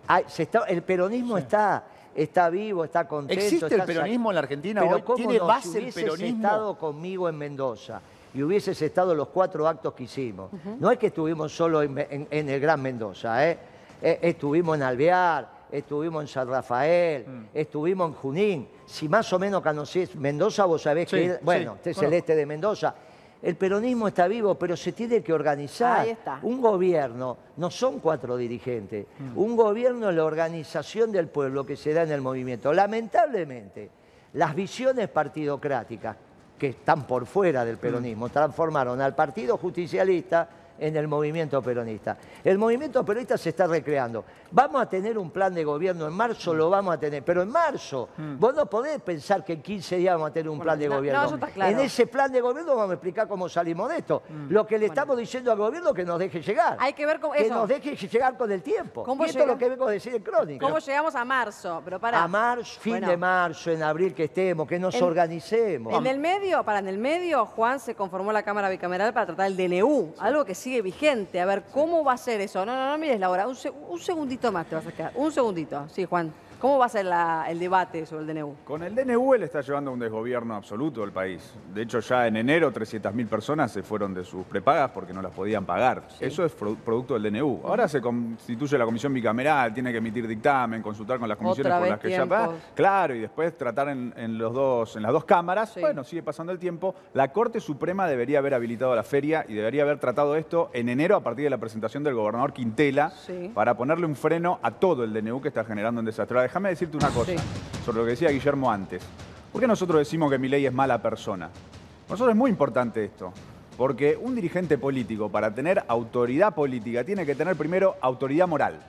[0.06, 1.86] Ay, se está- el peronismo está,
[2.18, 3.42] está vivo, está contento.
[3.42, 5.02] ¿Existe el está peronismo en la Argentina Pero hoy?
[5.04, 5.46] ¿cómo ¿Tiene no?
[5.46, 6.44] base si el hubieses peronismo?
[6.44, 8.02] estado conmigo en Mendoza
[8.34, 10.50] y hubieses estado los cuatro actos que hicimos,
[10.80, 13.58] no es que estuvimos solo en, en- en el Gran Mendoza, ¿eh?
[14.02, 17.46] Eh, estuvimos en Alvear, estuvimos en San Rafael, Mm.
[17.54, 18.68] estuvimos en Junín.
[18.86, 22.02] Si más o menos conocés Mendoza, vos sabés Sí, que, sí, bueno, este es el
[22.04, 22.18] conozco.
[22.18, 22.96] este de Mendoza.
[23.42, 26.00] El peronismo está vivo, pero se tiene que organizar.
[26.02, 26.40] Ahí está.
[26.42, 29.06] Un gobierno no son cuatro dirigentes.
[29.20, 29.38] Mm.
[29.38, 32.74] Un gobierno es la organización del pueblo que se da en el movimiento.
[32.74, 33.90] Lamentablemente,
[34.34, 36.16] las visiones partidocráticas
[36.58, 37.80] que están por fuera del Mm.
[37.80, 42.18] peronismo transformaron al Partido Justicialista en el movimiento peronista.
[42.44, 44.24] El movimiento peronista se está recreando.
[44.52, 47.50] Vamos a tener un plan de gobierno en marzo, lo vamos a tener, pero en
[47.50, 48.40] marzo Mm.
[48.40, 50.86] vos no podés pensar que en 15 días vamos a tener un Bueno, plan de
[50.88, 51.24] no, no, gobierno.
[51.26, 51.72] eso está claro.
[51.72, 54.24] En ese plan de gobierno vamos a explicar cómo salimos de esto.
[54.50, 56.78] Lo que le estamos diciendo al gobierno es que nos deje llegar.
[56.80, 59.04] Hay que ver cómo- Que nos deje llegar con el tiempo.
[59.04, 60.66] ¿Cómo y esto es lo que vengo a decir en Crónica.
[60.66, 61.82] ¿Cómo llegamos a marzo?
[61.84, 62.24] Pero para.
[62.24, 63.08] A marzo, fin Bueno.
[63.10, 65.94] de marzo, en abril que estemos, que nos En- organicemos.
[65.94, 69.48] En el medio, para en el medio, Juan se conformó la Cámara Bicameral para tratar
[69.48, 71.40] el DNU, algo que sigue vigente.
[71.40, 72.66] A ver, ¿cómo va a ser eso?
[72.66, 75.12] No, no, no mires la hora, un, se- un segundito más te vas a quedar.
[75.16, 76.34] Un segundito, sí, Juan.
[76.60, 78.56] ¿Cómo va a ser la- el debate sobre el DNU?
[78.66, 81.54] Con el DNU él está llevando a un desgobierno absoluto del país.
[81.72, 85.32] De hecho, ya en enero 300.000 personas se fueron de sus prepagas porque no las
[85.34, 86.02] podían pagar.
[86.20, 87.62] Eso es pro- producto del DNU.
[87.64, 91.80] Ahora se constituye la comisión bicameral, tiene que emitir dictamen, consultar con las comisiones Otra
[91.80, 92.38] por las que ya tiempos.
[92.40, 92.54] paga.
[92.74, 95.70] Claro, y después tratar en, en los dos, en las dos cámaras.
[95.74, 95.80] Sí.
[95.82, 96.96] Bueno, sigue pasando el tiempo.
[97.14, 101.16] La Corte Suprema debería haber habilitado la feria y debería haber tratado esto en enero
[101.18, 103.52] a partir de la presentación del gobernador Quintela Sí.
[103.54, 106.47] para ponerle un freno a todo el DNU que está generando un desastre.
[106.48, 107.38] Déjame decirte una cosa Sí.
[107.84, 109.04] sobre lo que decía Guillermo antes.
[109.52, 111.48] ¿Por qué nosotros decimos que Milei es mala persona?
[111.50, 113.34] Para nosotros es muy importante esto.
[113.76, 118.80] Porque un dirigente político, para tener autoridad política, tiene que tener primero autoridad moral.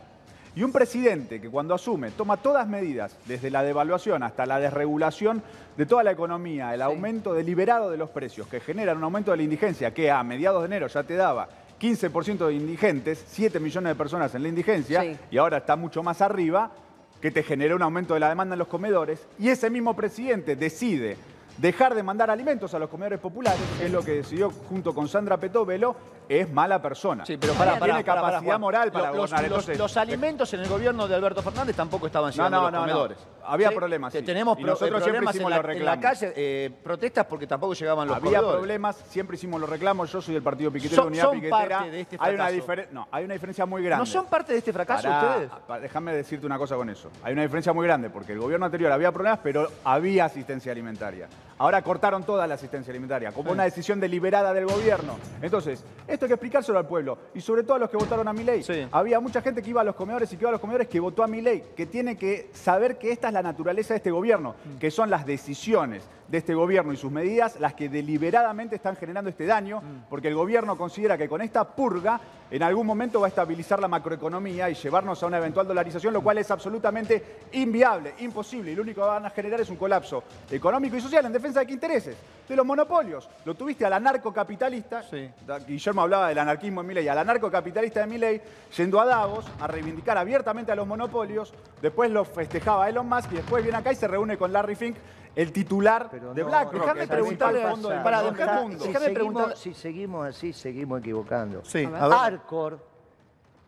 [0.54, 5.42] Y un presidente que cuando asume toma todas medidas, desde la devaluación hasta la desregulación
[5.76, 9.38] de toda la economía, el aumento deliberado de los precios, que generan un aumento de
[9.38, 11.48] la indigencia, que a mediados de enero ya te daba
[11.80, 15.16] 15% de indigentes, 7 millones de personas en la indigencia, Sí.
[15.32, 16.70] y ahora está mucho más arriba,
[17.20, 20.56] que te generó un aumento de la demanda en los comedores, y ese mismo presidente
[20.56, 21.16] decide
[21.56, 25.08] dejar de mandar alimentos a los comedores populares, que es lo que decidió junto con
[25.08, 25.96] Sandra Petovelo,
[26.28, 27.26] es mala persona.
[27.26, 29.40] Sí, pero para, Tiene capacidad moral para los, gobernar.
[29.42, 32.70] los- Entonces, los alimentos en el gobierno de Alberto Fernández tampoco estaban llegando no, a
[32.70, 33.14] los no, no.
[33.48, 34.12] Había Sí, problemas.
[34.12, 34.22] sí.
[34.22, 36.02] Tenemos y nosotros siempre problemas en hicimos la, los en la reclamos.
[36.20, 38.58] calle, eh, protestas porque tampoco llegaban los Había corredores.
[38.58, 40.12] problemas, siempre hicimos los reclamos.
[40.12, 41.68] Yo soy del partido piquetero Son- Unidad son Piquetera.
[41.78, 42.50] parte de este hay, una
[42.92, 44.00] no, hay una diferencia muy grande.
[44.02, 45.82] ¿No son parte de este fracaso Pará, ustedes?
[45.82, 47.10] Déjame decirte una cosa con eso.
[47.22, 51.28] Hay una diferencia muy grande porque el gobierno anterior había problemas, pero había asistencia alimentaria.
[51.60, 55.16] Ahora cortaron toda la asistencia alimentaria, como una decisión deliberada del gobierno.
[55.42, 58.32] Entonces, esto hay que explicárselo al pueblo y sobre todo a los que votaron a
[58.32, 58.64] mi ley.
[58.92, 61.00] Había mucha gente que iba a los comedores y que iba a los comedores que
[61.00, 64.10] votó a mi ley, que tiene que saber que esta es la naturaleza de este
[64.10, 68.96] gobierno, que son las decisiones de este gobierno y sus medidas las que deliberadamente están
[68.96, 70.08] generando este daño, Mm.
[70.10, 73.88] porque el gobierno considera que con esta purga en algún momento va a estabilizar la
[73.88, 78.82] macroeconomía y llevarnos a una eventual dolarización, lo cual es absolutamente inviable, imposible, y lo
[78.82, 81.72] único que van a generar es un colapso económico y social en defensa de qué
[81.72, 82.16] intereses,
[82.48, 83.28] de los monopolios.
[83.44, 85.30] Lo tuviste al anarcocapitalista, Sí.
[85.66, 88.40] Guillermo hablaba del anarquismo en Milei, al anarcocapitalista de Milei,
[88.76, 93.36] yendo a Davos a reivindicar abiertamente a los monopolios, después lo festejaba Elon Musk y
[93.36, 94.96] después viene acá y se reúne con Larry Fink,
[95.38, 96.48] el titular Pero de no.
[96.48, 97.62] Déjame preguntarle
[98.02, 101.64] para, déjame- si, preguntarle- si seguimos así, seguimos equivocando.
[101.64, 102.18] Sí, a ver.
[102.18, 102.78] Arcor,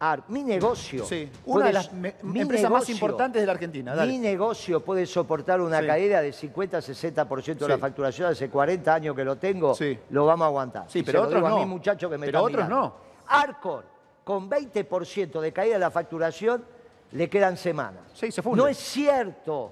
[0.00, 1.04] Ar- mi negocio.
[1.04, 3.94] Sí, una de las me- empresas más importantes de la Argentina.
[3.94, 4.10] Dale.
[4.10, 5.86] Mi negocio puede soportar una Sí.
[5.86, 8.32] caída de 50-60% de la facturación.
[8.32, 9.96] Hace 40 años que lo tengo, Sí.
[10.10, 10.84] lo vamos a aguantar.
[10.88, 11.58] Sí, Y pero se lo otros digo a no.
[11.58, 12.76] mi muchacho que me Pero otros mirando.
[12.76, 12.94] no.
[13.28, 13.84] Arcor,
[14.24, 16.64] con 20% de caída de la facturación,
[17.12, 18.02] le quedan semanas.
[18.14, 18.56] Sí, se funde.
[18.62, 19.70] No es cierto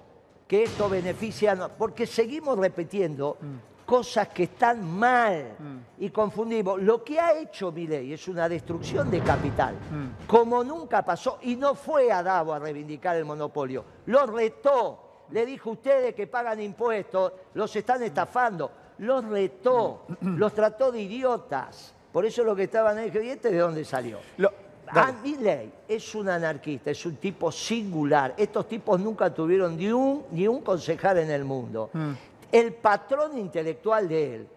[0.48, 3.36] que esto beneficia, porque seguimos repitiendo
[3.84, 5.56] cosas que están mal
[5.98, 6.80] y confundimos.
[6.82, 9.74] Lo que ha hecho Milei es una destrucción de capital,
[10.26, 15.04] como nunca pasó, y no fue a Davos a reivindicar el monopolio, lo retó.
[15.30, 18.70] Le dijo ustedes que pagan impuestos, los están estafando.
[18.98, 21.94] Los retó, los trató de idiotas.
[22.10, 24.18] Por eso lo que estaban ahí, ¿y este de dónde salió?
[24.38, 24.50] Lo-
[24.92, 25.12] Ah.
[25.22, 28.34] Milley es un anarquista, es un tipo singular.
[28.36, 31.90] Estos tipos nunca tuvieron ni un, ni un concejal en el mundo.
[31.92, 32.12] Mm.
[32.50, 34.48] El patrón intelectual de él,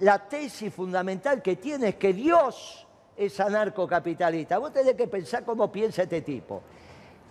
[0.00, 4.58] la tesis fundamental que tiene es que Dios es anarcocapitalista.
[4.58, 6.62] Vos tenés que pensar cómo piensa este tipo.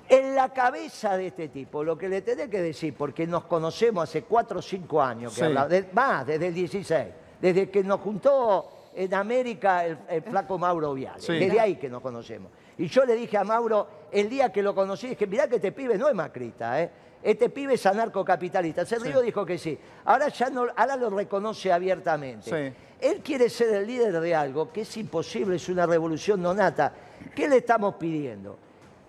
[0.07, 4.03] En la cabeza de este tipo, lo que le tenés que decir, porque nos conocemos
[4.09, 5.87] hace cuatro o cinco años, que Sí.
[5.93, 7.07] más, desde el 16,
[7.39, 11.33] desde que nos juntó en América el, el flaco Mauro Viale, Sí.
[11.39, 12.51] desde ahí que nos conocemos.
[12.77, 15.71] Y yo le dije a Mauro, el día que lo conocí, dije, mirá que este
[15.71, 16.89] pibe no es macrista, ¿eh?
[17.23, 18.85] Este pibe es anarcocapitalista.
[18.85, 19.77] Se rió, dijo que sí.
[20.05, 22.49] Ahora ya no, ahora lo reconoce abiertamente.
[22.49, 22.75] Sí.
[22.99, 26.91] Él quiere ser el líder de algo que es imposible, es una revolución no nata.
[27.33, 28.57] ¿Qué le estamos pidiendo?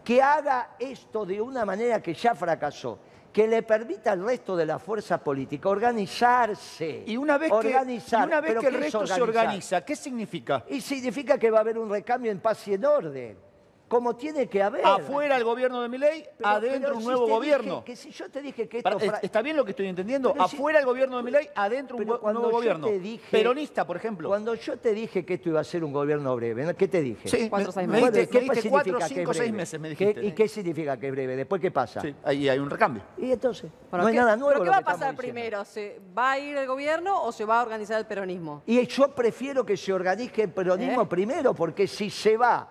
[0.04, 2.98] Que haga esto de una manera que ya fracasó,
[3.32, 7.04] que le permita al resto de la fuerza política organizarse.
[7.06, 7.68] Y una vez que,
[8.16, 10.64] una vez ¿Pero que el resto se organiza, ¿qué significa?
[10.68, 13.49] Y significa que va a haber un recambio en paz y en orden,
[13.90, 14.86] como tiene que haber.
[14.86, 17.74] Afuera el gobierno de Milei, adentro pero un nuevo gobierno.
[17.80, 18.98] dije que si yo te dije que esto...
[19.20, 20.32] ¿Está bien lo que estoy entendiendo?
[20.32, 22.86] Pero si- Afuera el gobierno de Milei, adentro un, nuevo yo gobierno.
[22.86, 24.28] te dije- Peronista, por ejemplo.
[24.28, 26.72] Cuando yo te dije que esto iba a ser un gobierno breve.
[26.76, 27.28] ¿qué te dije?
[27.28, 28.28] Sí, Cuatro seis me meses.
[28.28, 29.56] ¿qué me diste significa cuatro, que es cinco, seis breve?
[29.56, 30.26] meses, me ¿Qué- dijiste.
[30.26, 31.34] ¿Y qué significa que es breve?
[31.34, 32.00] ¿Después qué pasa?
[32.00, 33.02] Sí, ahí hay un recambio.
[33.18, 34.52] Y entonces, Bueno, no hay ¿qué- nada nuevo.
[34.52, 35.20] ¿Pero qué va a pasar diciendo.
[35.20, 35.64] primero?
[35.64, 38.62] ¿Se ¿Va a ir el gobierno o se va a organizar el peronismo?
[38.66, 41.06] Y yo prefiero que se organice el peronismo ¿Eh?
[41.06, 42.68] primero, porque si se va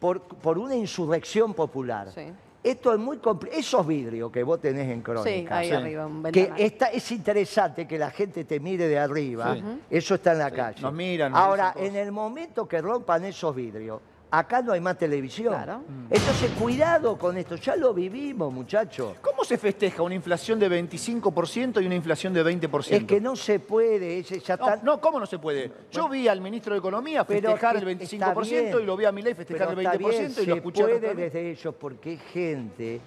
[0.00, 2.22] por, por una insurrección popular, Sí.
[2.64, 3.20] esto es muy.
[3.52, 7.86] Esos vidrios que vos tenés en crónica, Sí, ahí arriba, un que está, es interesante
[7.86, 9.62] que la gente te mire de arriba, Sí.
[9.90, 10.80] eso está en la calle.
[10.82, 14.96] nos miran, nos Ahora, en el momento que rompan esos vidrios, acá no hay más
[14.96, 15.54] televisión.
[15.54, 15.82] Claro.
[16.08, 19.16] Entonces, cuidado con esto, ya lo vivimos, muchachos.
[19.20, 22.92] ¿Cómo se festeja una inflación de 25% y una inflación de 20%?
[22.92, 24.80] Es que no se puede, ya No, está...
[24.82, 25.72] no, ¿cómo no se puede?
[25.90, 29.12] Yo vi al ministro de Economía festejar el está 25% bien, y lo vi a
[29.12, 31.16] Milei festejar pero el está 20% bien, y lo se escuché puede también.
[31.16, 33.00] desde ellos porque es gente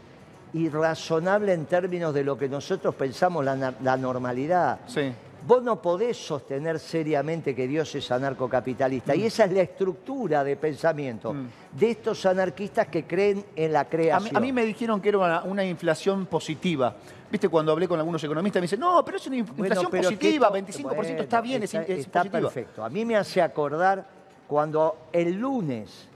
[0.54, 4.82] irrazonable en términos de lo que nosotros pensamos la, la normalidad.
[4.88, 5.14] Sí.
[5.46, 9.14] Vos no podés sostener seriamente que Dios es anarcocapitalista.
[9.16, 11.36] Y esa es la estructura de pensamiento
[11.72, 14.38] de estos anarquistas que creen en la A mí, creación.
[14.38, 16.96] a mí me dijeron que era una, una inflación positiva.
[17.30, 17.50] ¿Viste?
[17.50, 20.96] Cuando hablé con algunos economistas me dicen, no, pero es una inflación positiva, esto- 25%
[20.96, 22.40] bueno, está bien, es, está, es está positiva.
[22.50, 22.84] perfecto.
[22.86, 24.08] A mí me hace acordar
[24.48, 26.08] cuando el lunes,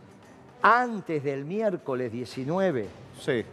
[0.62, 2.88] antes del miércoles 19,
[3.20, 3.44] Sí,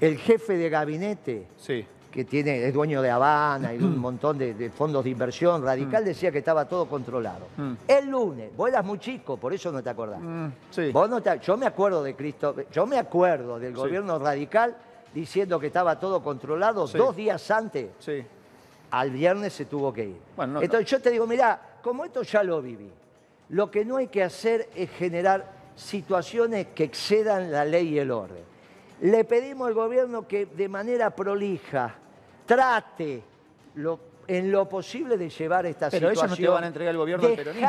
[0.00, 1.86] el jefe de gabinete sí.
[2.12, 5.64] Que tiene, es dueño de Habana y de un montón de, de fondos de inversión
[5.64, 7.46] radical, decía que estaba todo controlado.
[7.56, 7.72] Mm.
[7.88, 10.20] El lunes, vos eras muy chico, por eso no te acordás.
[10.20, 10.90] Mm, sí.
[10.92, 14.76] Vos no te- yo me acuerdo de Cristo, yo me acuerdo del gobierno radical
[15.14, 16.98] diciendo que estaba todo controlado Sí.
[16.98, 17.88] dos días antes.
[18.90, 20.16] Al viernes se tuvo que ir.
[20.36, 22.90] Bueno, no- Entonces yo te digo, mirá, como esto ya lo viví,
[23.48, 28.10] lo que no hay que hacer es generar situaciones que excedan la ley y el
[28.10, 28.44] orden.
[29.00, 31.96] Le pedimos al gobierno que de manera prolija
[32.46, 33.22] trate
[33.76, 36.44] lo- en lo posible de llevar esta Pero ellos situación.
[36.44, 37.68] no te van a entregar el gobierno al peronismo.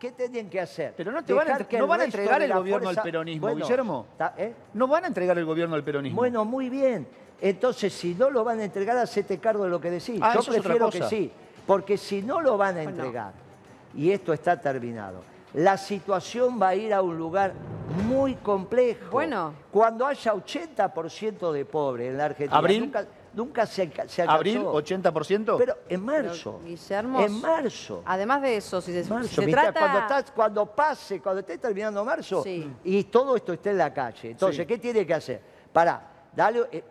[0.00, 0.94] ¿qué tenían que hacer?
[0.96, 4.06] Pero no te van a no van a entregar el gobierno al peronismo, Bueno, Guillermo.
[4.18, 4.52] ta- ¿eh?
[4.74, 6.16] No van a entregar el gobierno al peronismo.
[6.16, 7.06] Bueno, muy bien.
[7.40, 10.18] Entonces, si no lo van a entregar, hacete cargo de lo que decís.
[10.22, 11.30] Ah, Yo prefiero que sí.
[11.66, 13.32] Porque si no lo van a entregar,
[13.94, 15.22] y esto está terminado,
[15.54, 17.52] la situación va a ir a un lugar
[18.06, 19.10] muy complejo.
[19.10, 19.54] Bueno.
[19.70, 22.80] Cuando haya 80% de pobres en la Argentina, ¿Abril?
[22.80, 24.30] nunca, nunca se, se alcanzó.
[24.30, 25.56] ¿Abril, 80%?
[25.58, 26.58] Pero en marzo.
[26.62, 28.02] Pero, Guillermo, en marzo.
[28.06, 29.78] Además de eso, si se, si Marzo, trata...
[29.78, 32.70] cuando, estás- cuando pase, cuando esté terminando marzo Sí.
[32.84, 34.30] y todo esto esté en la calle.
[34.30, 34.66] Entonces, Sí.
[34.66, 35.40] ¿qué tiene que hacer?
[35.72, 36.02] Para,
[36.34, 36.84] dale, eh,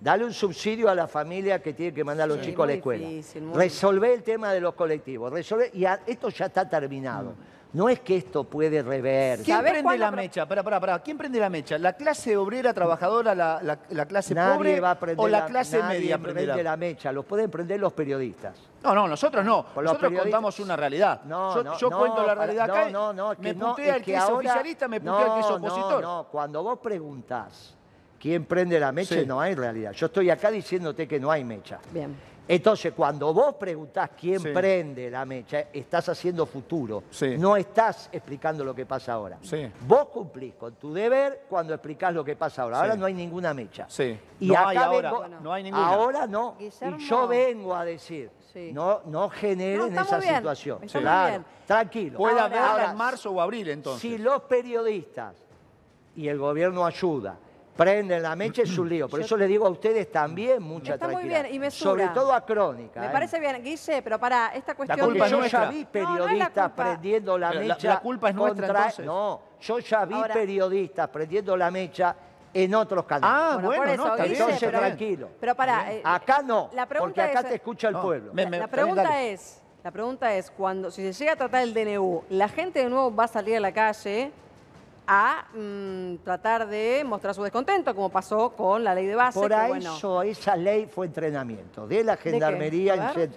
[0.00, 2.66] dale un subsidio a la familia que tiene que mandar a los Sí, chicos a
[2.68, 3.06] la escuela.
[3.08, 5.30] difícil, muy Resolver el tema de los colectivos.
[5.32, 7.34] Resolver, y a- esto ya está terminado.
[7.70, 9.44] No es que esto puede reverse.
[9.44, 10.46] ¿Quién ¿Sabés prende la mecha?
[10.48, 10.98] Pará, pará, pará.
[11.00, 11.76] ¿Quién prende la mecha?
[11.78, 15.44] ¿La clase obrera trabajadora, la, la- la clase Nadie pobre va a prender o la
[15.44, 18.56] clase nadie media prende prende la la mecha, los pueden prender los periodistas.
[18.82, 19.66] No, no, nosotros no.
[19.76, 21.20] Nosotros periodistas- contamos una realidad.
[21.24, 22.88] No, yo no, yo no, cuento la realidad no, acá.
[22.88, 25.32] y No, no, me que no, putea el que, es ahora- oficialista, me putea el
[25.34, 26.02] que es no, opositor.
[26.02, 27.74] No, no, cuando vos preguntás
[28.18, 29.26] quién prende la mecha, Sí.
[29.26, 29.92] no hay realidad.
[29.92, 31.78] Yo estoy acá diciéndote que no hay mecha.
[31.92, 32.16] Bien.
[32.50, 34.48] Entonces, cuando vos preguntás quién Sí.
[34.54, 37.04] prende la mecha, estás haciendo futuro.
[37.10, 37.36] Sí.
[37.36, 39.36] No estás explicando lo que pasa ahora.
[39.42, 39.70] Sí.
[39.86, 42.78] Vos cumplís con tu deber cuando explicás lo que pasa ahora.
[42.80, 42.98] Ahora Sí.
[43.00, 43.84] no hay ninguna mecha.
[43.88, 44.18] Sí.
[44.40, 45.86] Y No acá hay ahora, vengo- no hay ninguna.
[45.88, 46.56] Ahora no.
[46.58, 46.96] Guillermo.
[46.98, 48.70] Y yo vengo a decir, Sí.
[48.72, 50.78] no, no generen No, esa bien, situación.
[50.90, 51.44] Claro, bien.
[51.66, 52.16] tranquilo.
[52.16, 54.00] Puede ahora, en marzo o abril, entonces.
[54.00, 55.34] Si los periodistas
[56.16, 57.36] y el gobierno ayuda,
[57.78, 59.08] prenden la mecha es un lío.
[59.08, 61.42] Por eso le digo a ustedes también mucha Está muy tranquilidad.
[61.44, 61.90] bien, y mesura.
[61.92, 63.00] Sobre todo a Crónica.
[63.00, 63.10] Me ¿eh?
[63.12, 64.98] parece bien, Guille, pero para esta cuestión...
[64.98, 65.64] culpa Porque es yo nuestra.
[65.64, 66.82] ya vi No, no es la periodistas culpa.
[66.84, 67.88] prendiendo la la- mecha.
[67.88, 69.06] la culpa es nuestra, contra- entonces.
[69.06, 72.16] No, yo ya vi Ahora- periodistas prendiendo la mecha
[72.52, 73.36] en otros canales.
[73.40, 74.28] Ah, Bueno, bueno, por no, eso, está bien.
[74.32, 75.28] Guille, Entonces, pero- tranquilo.
[75.38, 75.92] Pero para...
[75.92, 78.32] eh, Acá no, La pregunta porque acá es- te escucha el No, pueblo.
[78.34, 79.32] me- La, me- la está pregunta dale.
[79.34, 82.90] es, la pregunta es, cuando si se llega a tratar el DNU, la gente de
[82.90, 84.32] nuevo va a salir a la calle
[85.10, 89.40] a mm, tratar de mostrar su descontento, como pasó con la ley de base.
[89.40, 92.94] Por que, ahí bueno, eso, esa ley fue entrenamiento de la gendarmería.
[93.14, 93.30] En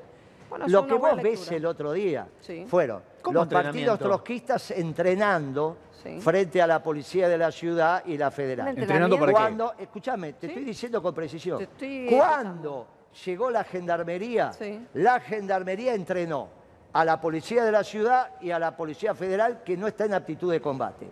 [0.50, 1.56] Bueno, Lo que vos ves lectura.
[1.56, 2.66] el otro día Sí.
[2.68, 6.20] fueron ¿Cómo los partidos trotskistas entrenando Sí.
[6.20, 8.68] frente a la policía de la ciudad y la federal.
[8.78, 9.38] ¿Entrenando para qué?
[9.40, 10.54] Cuando, escúchame, te ¿Sí?
[10.54, 11.62] estoy diciendo con precisión.
[11.62, 12.88] Estoy Cuando
[13.26, 14.86] llegó la gendarmería, Sí.
[14.96, 16.50] la gendarmería entrenó
[16.94, 20.14] a la policía de la ciudad y a la policía federal que no está en
[20.14, 21.10] aptitud de combate.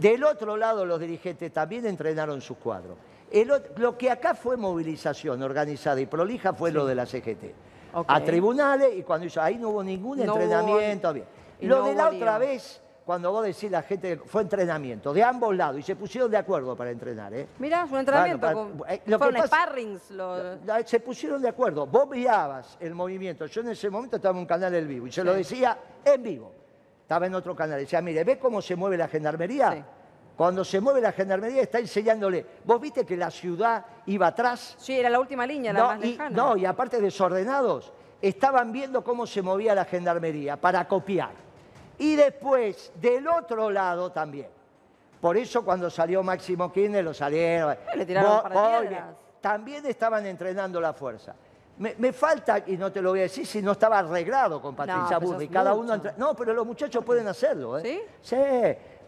[0.00, 2.96] Del otro lado, los dirigentes también entrenaron sus cuadros.
[3.30, 7.44] El lo que acá fue movilización organizada y prolija fue lo de la CGT.
[8.06, 11.14] A tribunales y cuando hizo, ahí no hubo ningún No entrenamiento.
[11.60, 15.52] Lo no de la otra vez, cuando vos decís la gente, fue entrenamiento de ambos
[15.56, 17.34] lados y se pusieron de acuerdo para entrenar.
[17.34, 17.48] ¿eh?
[17.58, 18.46] Mirá, fue un entrenamiento.
[18.46, 20.10] Bueno, con- pa- eh, lo que fueron pasa- sparrings.
[20.12, 21.88] lo- La- Se pusieron de acuerdo.
[21.88, 23.46] Vos mirabas el movimiento.
[23.46, 26.22] Yo en ese momento estaba en un canal en vivo y se lo decía en
[26.22, 26.52] vivo.
[27.02, 27.80] Estaba en otro canal.
[27.80, 29.72] Decía, mire, ¿ves cómo se mueve la gendarmería?
[29.72, 29.82] Sí.
[30.36, 32.46] Cuando se mueve la gendarmería está enseñándole.
[32.64, 34.76] ¿Vos viste que la ciudad iba atrás?
[34.78, 36.30] Sí, era la última línea, la No, más y, lejana.
[36.30, 37.92] no, y aparte desordenados,
[38.22, 41.49] estaban viendo cómo se movía la gendarmería para copiar.
[42.00, 44.48] Y después, del otro lado también.
[45.20, 47.76] Por eso cuando salió Máximo Kirchner lo salieron.
[47.94, 49.04] Le tiraron piedras.
[49.40, 51.34] También estaban entrenando la fuerza.
[51.78, 54.74] Me, me falta, y no te lo voy a decir, si no estaba arreglado con
[54.74, 55.48] Patricia eso Burri.
[55.48, 55.82] Cada mucho.
[55.82, 57.78] uno entre- No, pero los muchachos pueden hacerlo.
[57.78, 57.82] ¿eh?
[57.82, 58.00] ¿Sí?
[58.22, 58.36] Sí,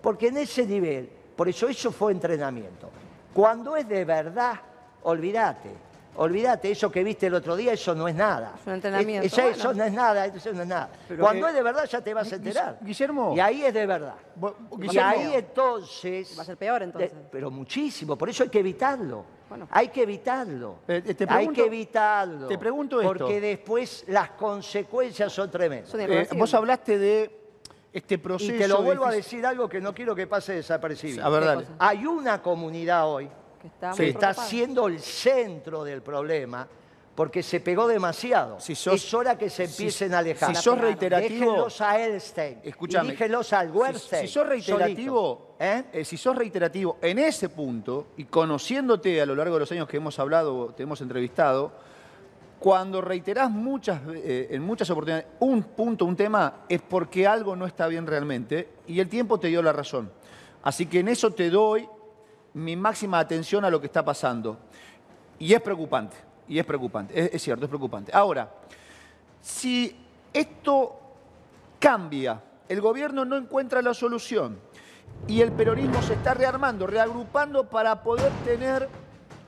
[0.01, 2.89] porque en ese nivel, por eso eso fue entrenamiento.
[3.35, 4.55] Cuando es de verdad,
[5.03, 5.71] olvídate.
[6.15, 8.55] Olvídate, eso que viste el otro día, eso no es nada.
[8.61, 9.57] Es un entrenamiento, Es- eso, bueno.
[9.57, 10.91] eso no es nada, eso no es nada.
[11.09, 12.79] Pero Cuando que- es de verdad ya te vas a enterar.
[12.83, 13.33] Guillermo.
[13.35, 14.15] Y ahí es de verdad.
[14.37, 15.11] Vos- Y Guillermo.
[15.11, 16.37] ahí entonces...
[16.39, 17.13] Va a ser peor, entonces.
[17.31, 19.25] pero muchísimo, por eso hay que evitarlo.
[19.49, 19.69] Bueno.
[19.71, 20.77] Hay que evitarlo.
[20.89, 22.47] Eh, te hay pregunto- que evitarlo.
[22.49, 23.13] te pregunto esto.
[23.19, 25.91] Porque después las consecuencias son tremendas.
[25.91, 27.39] Son Eh, vos hablaste de
[27.93, 28.55] este proceso.
[28.55, 31.25] Y te lo vuelvo a decir algo que no quiero que pase desapercibido.
[31.25, 31.67] A ver.
[31.79, 33.29] Hay una comunidad hoy
[33.63, 34.49] que está, que muy está preocupada.
[34.49, 36.69] siendo el centro del problema
[37.15, 38.59] porque se pegó demasiado.
[38.59, 40.57] Si sos- es hora que se si- empiecen a alejar.
[40.57, 42.59] si sos reiterativo- Déjenlos a Elstein.
[42.65, 43.11] Escúchame.
[43.13, 44.27] Déjenlos al Werstein.
[44.27, 45.55] si sos reiterativo.
[45.61, 45.85] ¿Eh?
[45.93, 49.87] eh, si sos reiterativo en ese punto y conociéndote a lo largo de los años
[49.89, 51.71] que hemos hablado, te hemos entrevistado,
[52.59, 57.67] cuando reiterás muchas, eh, en muchas oportunidades un punto, un tema, es porque algo no
[57.67, 60.11] está bien realmente y el tiempo te dio la razón.
[60.63, 61.87] Así que en eso te doy
[62.55, 64.59] mi máxima atención a lo que está pasando.
[65.39, 66.17] Y es preocupante,
[66.49, 68.13] y es preocupante, es, es cierto, es preocupante.
[68.15, 68.51] Ahora,
[69.41, 69.97] si
[70.33, 70.99] esto
[71.79, 74.59] cambia, el gobierno no encuentra la solución
[75.27, 78.89] y el peronismo se está rearmando, reagrupando para poder tener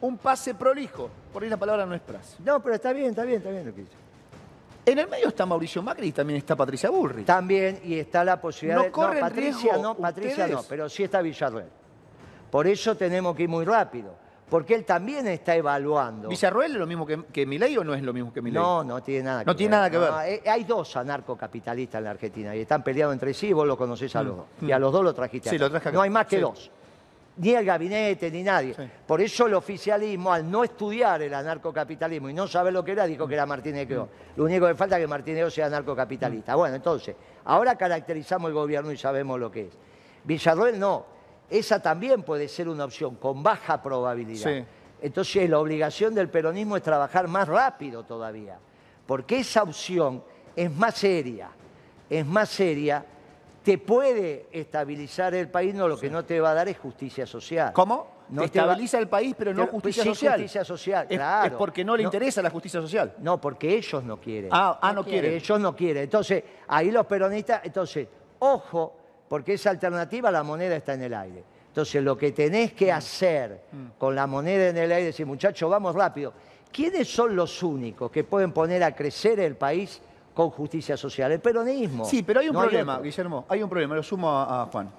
[0.00, 1.08] un pase prolijo.
[1.32, 2.36] Por ahí la palabra no es pras.
[2.44, 3.94] No, pero está bien, está bien, está bien lo que dice.
[4.86, 7.24] En el medio está Mauricio Macri y también está Patricia Burri.
[7.24, 9.20] También, y está la posibilidad ¿No de...
[9.20, 11.70] Patricia riesgo no, Patricia no, pero sí está Villarreal.
[12.54, 14.14] Por eso tenemos que ir muy rápido,
[14.48, 16.28] porque él también está evaluando.
[16.28, 18.62] ¿Villarroel es lo mismo que, que Milei o no es lo mismo que Milei?
[18.62, 19.56] No, no tiene nada que No ver.
[19.56, 20.10] tiene nada que ver.
[20.28, 24.14] eh, hay dos anarcocapitalistas en la Argentina y están peleados entre sí vos lo conocés
[24.14, 24.46] a los dos.
[24.60, 24.68] mm.
[24.68, 25.96] Y a los dos lo trajiste Sí, lo traje acá.
[25.96, 26.42] No hay más que Sí.
[26.42, 26.70] dos.
[27.38, 28.72] Ni el gabinete, ni nadie.
[28.74, 28.88] Sí.
[29.04, 33.04] Por eso el oficialismo, al no estudiar el anarcocapitalismo y no saber lo que era,
[33.06, 34.08] dijo que era Martínez Queó.
[34.36, 36.54] Lo único que falta es que Martínez Queó sea anarcocapitalista.
[36.54, 39.76] Bueno, entonces, ahora caracterizamos el gobierno y sabemos lo que es.
[40.22, 41.13] Villarroel no.
[41.50, 44.50] Esa también puede ser una opción con baja probabilidad.
[44.50, 44.64] Sí.
[45.02, 48.58] Entonces la obligación del peronismo es trabajar más rápido todavía,
[49.06, 50.24] porque esa opción
[50.56, 51.50] es más seria,
[52.08, 53.04] es más seria,
[53.62, 57.26] te puede estabilizar el país, no lo que no te va a dar es justicia
[57.26, 57.72] social.
[57.72, 58.14] ¿Cómo?
[58.30, 60.32] No Te te va- estabiliza el país, pero no justicia sí, social.
[60.34, 61.46] justicia social, Es- claro.
[61.46, 62.08] Es porque no le No.
[62.08, 63.14] interesa la justicia social.
[63.18, 64.48] No, porque ellos no quieren.
[64.52, 65.32] Ah, ah, no quieren.
[65.34, 66.04] Ellos no quieren.
[66.04, 68.96] Entonces, ahí los peronistas, entonces, ojo,
[69.28, 71.44] porque esa alternativa, la moneda está en el aire.
[71.68, 72.96] Entonces, lo que tenés que Mm.
[72.96, 73.60] hacer
[73.98, 76.32] con la moneda en el aire es decir, muchachos, vamos rápido.
[76.72, 80.00] ¿Quiénes son los únicos que pueden poner a crecer el país
[80.34, 81.30] con justicia social?
[81.30, 82.04] El peronismo.
[82.04, 82.98] Sí, pero hay un No problema.
[82.98, 83.44] Guillermo.
[83.48, 84.90] Hay un problema, lo sumo a, a Juan.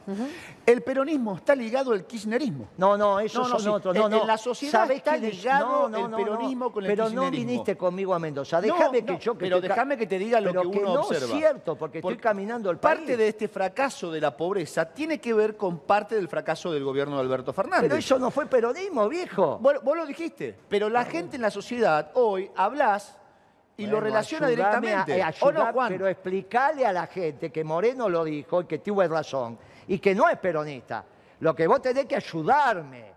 [0.65, 2.69] El peronismo está ligado al kirchnerismo.
[2.77, 3.69] No, no, esos No, no, son sí.
[3.69, 3.95] otros.
[3.95, 4.21] En- No, no.
[4.21, 7.47] en la sociedad ¿Sabés está ligado el peronismo con el Pero no kirchnerismo.
[7.51, 8.57] viniste conmigo a Mendoza.
[8.61, 9.33] No, Déjame no, que yo...
[9.33, 11.25] Que pero déjame que te diga lo Pero que uno no observa.
[11.25, 12.95] es cierto, porque, estoy caminando el país.
[12.99, 16.83] Parte de este fracaso de la pobreza tiene que ver con parte del fracaso del
[16.85, 17.89] gobierno de Alberto Fernández.
[17.89, 19.59] Pero eso no fue peronismo, viejo.
[19.59, 23.17] Vos, vos lo dijiste, pero la gente en la sociedad hoy hablas
[23.77, 25.21] y lo relaciona directamente.
[25.21, 25.89] a- eh, ¿O no, ayudá, Juan?
[25.89, 29.57] Pero explicarle a la gente que Moreno lo dijo y que tuve razón
[29.87, 31.03] y que no es peronista.
[31.41, 33.13] Lo que vos tenés que ayudarme.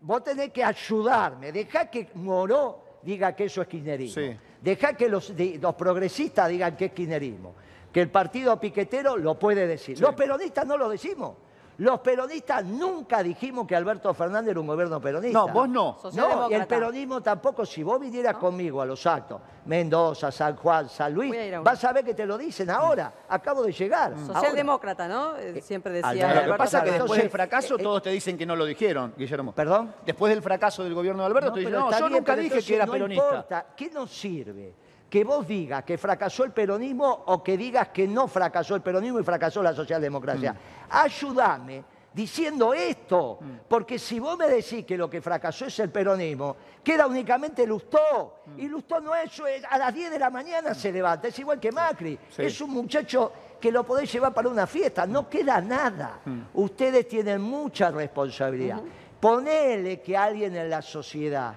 [0.00, 1.52] Vos tenés que ayudarme.
[1.52, 4.20] Dejá que Moró diga que eso es kirchnerismo.
[4.22, 4.36] Sí.
[4.60, 5.32] Dejá que los
[5.76, 7.54] progresistas digan que es kirchnerismo.
[7.92, 10.00] Que el partido piquetero lo puede decir.
[10.00, 11.36] Los peronistas no lo decimos.
[11.82, 15.36] Los peronistas nunca dijimos que Alberto Fernández era un gobierno peronista.
[15.36, 15.98] No, vos no.
[16.12, 17.66] No, y el peronismo tampoco.
[17.66, 21.82] Si vos vinieras conmigo a los actos, Mendoza, San Juan, San Luis, a a vas
[21.82, 23.12] a ver que te lo dicen ahora.
[23.28, 24.12] Acabo de llegar.
[24.12, 24.26] ahora.
[24.26, 25.36] Socialdemócrata, ¿no?
[25.36, 27.02] Eh, Siempre decía Alberto, Lo que Alberto pasa es que Fernández.
[27.02, 29.52] después del fracaso eh, eh, todos te dicen que no lo dijeron, Guillermo.
[29.52, 29.92] ¿Perdón?
[30.06, 32.62] Después del fracaso del gobierno de Alberto, No, te dicen, no, yo bien, nunca dije
[32.62, 33.24] que era no peronista.
[33.24, 33.66] importa.
[33.76, 34.72] ¿Qué nos sirve?
[35.12, 39.20] Que vos digas que fracasó el peronismo o que digas que no fracasó el peronismo
[39.20, 40.54] y fracasó la socialdemocracia.
[40.54, 40.56] Mm.
[40.88, 41.84] Ayúdame
[42.14, 43.38] diciendo esto,
[43.68, 48.38] porque si vos me decís que lo que fracasó es el peronismo, queda únicamente Lustó,
[48.46, 48.60] Mm.
[48.60, 49.30] y Lustó no es,
[49.68, 52.42] a las 10 de la mañana se levanta, es igual que Macri, Sí.
[52.44, 56.20] es un muchacho que lo podés llevar para una fiesta, no queda nada.
[56.54, 58.80] Ustedes tienen mucha responsabilidad.
[59.20, 61.54] Ponele que alguien en la sociedad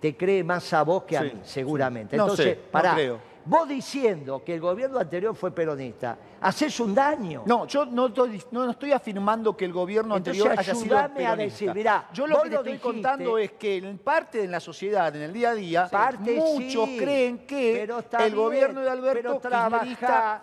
[0.00, 2.16] te cree más a vos que a Sí, mí, seguramente.
[2.16, 3.18] No Entonces, sé, no pará, creo.
[3.44, 7.42] vos diciendo que el gobierno anterior fue peronista, haces un daño.
[7.46, 10.96] No, yo no estoy, no, no estoy afirmando que el gobierno Entonces, anterior haya sido
[10.98, 11.42] ayúdame a peronista.
[11.64, 12.92] decir, mirá, yo lo que te estoy dijiste.
[12.92, 16.88] contando es que en parte de la sociedad, en el día a día, Parte muchos
[16.88, 19.40] sí, creen que el bien, gobierno de Alberto pero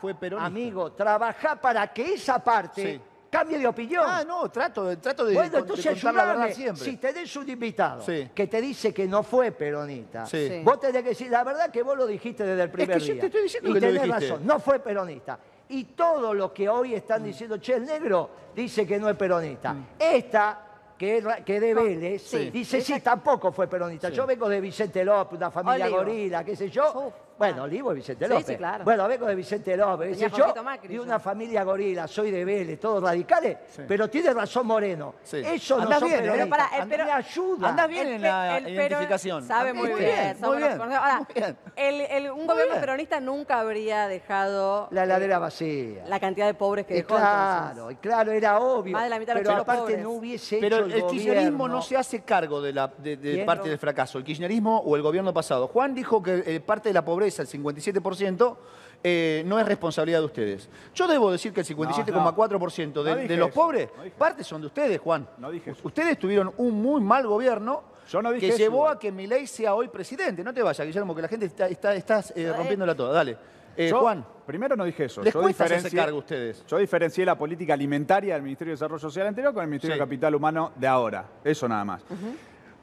[0.02, 0.46] fue peronista.
[0.46, 3.02] Amigo, trabajá para que esa parte Sí.
[3.38, 4.04] Cambie de opinión.
[4.08, 6.84] Ah, no, trato, de- trato de, Bueno, de entonces contar la verdad siempre.
[6.84, 8.30] Si tenés un invitado Sí.
[8.34, 10.62] que te dice que no fue peronista, Sí.
[10.64, 13.20] Vos tenés que decir, la verdad que vos lo dijiste desde el primer día.
[13.20, 15.38] te estoy diciendo y que tenés razón, no fue peronista.
[15.70, 17.26] Y todo lo que hoy están Mm.
[17.26, 19.76] diciendo, che, el negro dice que no es peronista.
[19.98, 20.62] Esta,
[20.98, 22.50] que que de Vélez, sí.
[22.52, 24.10] dice, sí, tampoco fue peronista.
[24.10, 26.00] Yo vengo de Vicente López, una familia Olivo.
[26.00, 27.12] gorila, qué sé yo.
[27.38, 27.64] Bueno.
[27.64, 28.46] Olivo y Vicente Sí, López.
[28.48, 28.84] sí, claro.
[28.86, 32.80] Bueno, vengo de Vicente López, sé yo, Macri, de una familia gorila, soy de Vélez,
[32.80, 33.58] todos radicales,
[33.88, 35.16] pero tiene razón Moreno.
[35.24, 35.38] Sí.
[35.46, 36.20] Eso no Andás bien.
[36.32, 37.70] Pero pará, el pero- me ayuda.
[37.70, 38.08] andás bien.
[38.08, 39.44] en la identificación.
[39.46, 40.38] Sabe muy, Muy bien.
[40.40, 40.96] muy los bien, conocedores.
[40.98, 41.58] Ahora, muy bien.
[41.76, 42.82] el- el- un Muy gobierno bien.
[42.82, 46.04] peronista nunca habría dejado La heladera eh, vacía.
[46.08, 47.16] la cantidad de pobres que dejó.
[47.16, 48.94] claro, y claro, era obvio.
[48.94, 50.04] Más de la mitad de los pero chicos aparte pobres.
[50.04, 53.68] no hubiese Pero hecho el, el, kirchnerismo no se hace cargo de, la, de, parte
[53.70, 55.68] del fracaso, el kirchnerismo o el gobierno pasado.
[55.68, 58.58] Juan dijo que eh, parte de la pobreza, el 57%,
[59.04, 60.70] eh, no es responsabilidad de ustedes.
[60.94, 64.62] Yo debo decir que el 57,4% de, No de dije los eso, pobres, parte son
[64.62, 65.28] de ustedes, Juan.
[65.38, 65.82] No dije eso.
[65.84, 69.46] Ustedes tuvieron un muy mal gobierno Yo no dije que eso llevó a que Milei
[69.48, 70.44] sea hoy presidente.
[70.44, 73.14] No te vayas, Guillermo, que la gente está, está, estás, eh, rompiéndola toda.
[73.14, 73.38] Dale.
[73.78, 74.26] Eh, Yo, Juan.
[74.46, 75.22] Primero no dije eso.
[75.22, 76.66] Les Yo cuesta cargo ustedes.
[76.68, 80.00] Yo diferencié la política alimentaria del Ministerio de Desarrollo Social anterior con el Ministerio Sí.
[80.00, 81.26] de Capital Humano de ahora.
[81.44, 82.04] Eso nada más.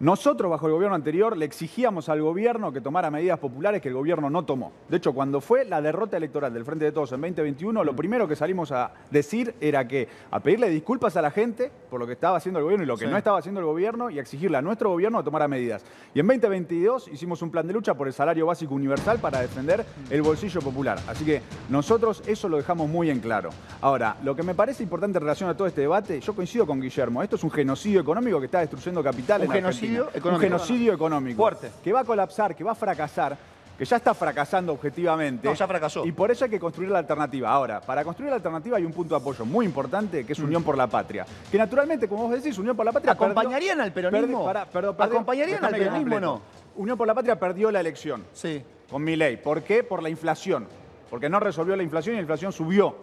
[0.02, 3.94] Nosotros, bajo el gobierno anterior, le exigíamos al gobierno que tomara medidas populares que el
[3.94, 4.72] gobierno no tomó.
[4.88, 8.26] De hecho, cuando fue la derrota electoral del Frente de Todos en 2021, lo primero
[8.26, 12.14] que salimos a decir era que a pedirle disculpas a la gente por lo que
[12.14, 13.10] estaba haciendo el gobierno y lo que Sí.
[13.12, 15.84] no estaba haciendo el gobierno y a exigirle a nuestro gobierno que tomara medidas.
[16.14, 19.84] Y en 2022 hicimos un plan de lucha por el salario básico universal para defender
[20.10, 20.98] el bolsillo popular.
[21.06, 23.50] Así que nosotros eso lo dejamos muy en claro.
[23.80, 26.80] Ahora, lo que me parece importante en relación a todo este debate, yo coincido con
[26.80, 29.91] Guillermo, esto es un genocidio económico que está destruyendo capital Un en la Argentina.
[29.92, 30.34] Genocidio económico.
[30.34, 31.36] Un genocidio económico.
[31.42, 31.70] Fuerte.
[31.82, 33.36] Que va a colapsar, que va a fracasar,
[33.78, 35.48] que ya está fracasando objetivamente.
[35.48, 36.04] No, ya fracasó.
[36.06, 37.50] Y por eso hay que construir la alternativa.
[37.50, 40.26] Ahora, para construir la alternativa hay un punto de apoyo muy importante, Mm.
[40.26, 41.26] que es Unión por la Patria.
[41.50, 43.14] Que naturalmente, como vos decís, Unión por la Patria...
[43.14, 44.42] perdió- ¿Acompañarían al peronismo?
[44.42, 46.40] Perdi- pará, perdón, ¿Acompañarían al peronismo o no?
[46.76, 48.62] Unión por la Patria perdió la elección Sí.
[48.90, 49.36] con mi ley.
[49.38, 49.82] ¿Por qué?
[49.82, 50.66] Por la inflación.
[51.10, 52.96] Porque no resolvió la inflación y la inflación subió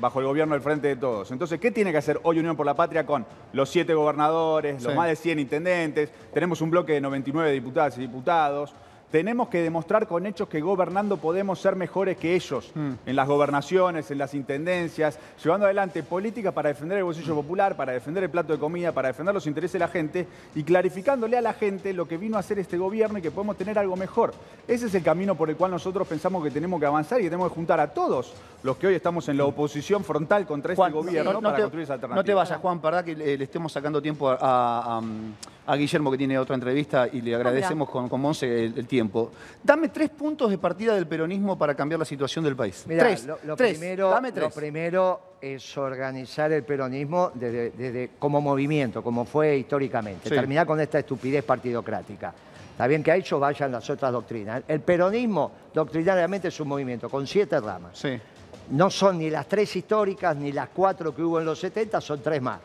[0.00, 1.30] bajo el gobierno del Frente de Todos.
[1.30, 4.92] Entonces, ¿qué tiene que hacer hoy Unión por la Patria con los siete gobernadores, los
[4.92, 4.96] Sí.
[4.96, 6.10] más de 100 intendentes?
[6.32, 8.74] Tenemos un bloque de 99 diputadas y diputados.
[9.10, 12.90] Tenemos que demostrar con hechos que gobernando podemos ser mejores que ellos Mm.
[13.06, 17.92] en las gobernaciones, en las intendencias, llevando adelante políticas para defender el bolsillo popular, para
[17.92, 21.40] defender el plato de comida, para defender los intereses de la gente y clarificándole a
[21.40, 24.34] la gente lo que vino a hacer este gobierno y que podemos tener algo mejor.
[24.66, 27.30] Ese es el camino por el cual nosotros pensamos que tenemos que avanzar y que
[27.30, 30.90] tenemos que juntar a todos los que hoy estamos en la oposición frontal contra Juan,
[30.92, 32.20] este gobierno no, no para te, construir esa alternativa.
[32.22, 35.02] no te vayas, Juan, verdad que le, le estemos sacando tiempo a, a- a
[35.76, 39.30] Guillermo, que tiene otra entrevista, y le agradecemos con, con Monse el, el tiempo.
[39.62, 42.84] Dame tres puntos de partida del peronismo para cambiar la situación del país.
[42.86, 44.52] Mirá, tres, lo, lo tres, primero, dame lo tres.
[44.54, 50.28] primero es organizar el peronismo desde, desde- como movimiento, como fue históricamente.
[50.28, 50.34] Sí.
[50.34, 52.32] Terminar con esta estupidez partidocrática.
[52.72, 54.62] Está bien que a ellos vayan las otras doctrinas.
[54.68, 57.98] El peronismo doctrinariamente es un movimiento con siete ramas.
[57.98, 58.18] Sí.
[58.70, 62.20] No son ni las tres históricas ni las cuatro que hubo en los 70, son
[62.20, 62.60] tres más.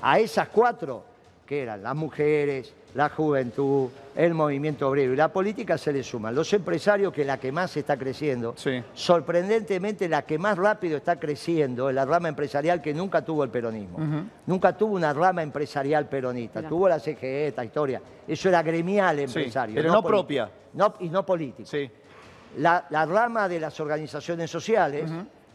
[0.00, 1.04] A esas cuatro,
[1.48, 6.34] que eran las mujeres, la juventud, el movimiento obrero y la política, se le suman
[6.34, 8.52] los empresarios, que es la que más está creciendo.
[8.54, 8.82] Sí.
[8.92, 13.50] Sorprendentemente, la que más rápido está creciendo es la rama empresarial que nunca tuvo el
[13.50, 13.98] peronismo.
[14.44, 16.62] Nunca tuvo una rama empresarial peronista.
[16.68, 18.02] Tuvo la CGE, esta historia.
[18.26, 19.74] Eso era gremial empresario.
[19.74, 20.50] pero no propia.
[20.74, 21.66] No, y no político.
[21.66, 21.90] Sí.
[22.58, 25.10] La, la rama de las organizaciones sociales,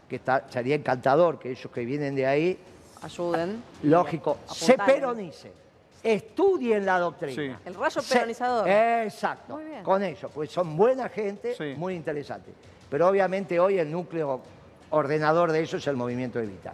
[0.10, 2.58] que está, sería encantador que ellos que vienen de ahí,
[3.04, 3.62] Ayuden.
[3.84, 5.32] lógico, se Apuntalen.
[6.04, 7.58] Estudien la doctrina.
[7.60, 7.68] Sí.
[7.70, 8.68] El rayo Se- peronizador.
[8.70, 9.84] Exacto, Muy bien.
[9.84, 11.74] con ellos, pues son buena gente, Sí.
[11.78, 12.51] muy interesante.
[12.89, 14.41] Pero obviamente hoy el núcleo
[14.91, 16.74] ordenador de eso es el movimiento Evita.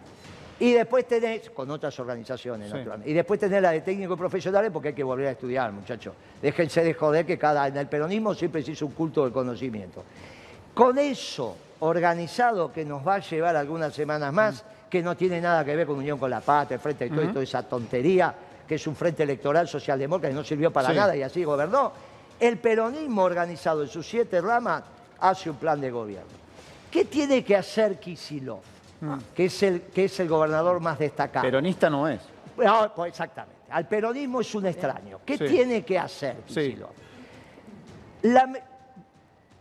[0.61, 2.73] Y después tenés, con otras organizaciones, Sí.
[2.75, 3.09] naturalmente.
[3.09, 6.13] Y después tenés la de técnicos y profesionales porque hay que volver a estudiar, muchachos.
[6.41, 10.03] Déjense de joder que cada, en el peronismo siempre se hizo un culto del conocimiento.
[10.73, 15.63] Con eso organizado que nos va a llevar algunas semanas más, que no tiene nada
[15.63, 18.33] que ver con Unión con la Patria, el Frente de todo, y toda esa tontería,
[18.69, 20.95] que es un frente electoral socialdemócrata que no sirvió para Sí.
[20.95, 21.91] nada y así gobernó.
[22.39, 24.83] El peronismo organizado en sus siete ramas
[25.19, 26.29] hace un plan de gobierno.
[26.91, 28.59] ¿Qué tiene que hacer Kisilov?
[29.35, 31.43] Que, es el, que es el gobernador más destacado.
[31.43, 32.21] Peronista no es.
[32.57, 33.55] No, pues exactamente.
[33.71, 35.19] Al peronismo es un extraño.
[35.25, 35.45] ¿Qué Sí.
[35.47, 36.53] tiene que hacer Sí.
[36.53, 36.91] Kicillof?
[38.23, 38.61] La me-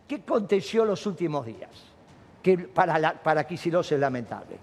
[0.07, 1.69] ¿Qué aconteció los últimos días?
[2.43, 4.57] Que para, la, para Kicillof es lamentable.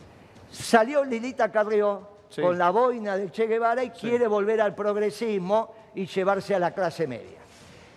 [0.53, 2.43] Salió Lilita Carrió Sí.
[2.43, 6.73] con la boina de Che Guevara y quiere volver al progresismo y llevarse a la
[6.73, 7.39] clase media.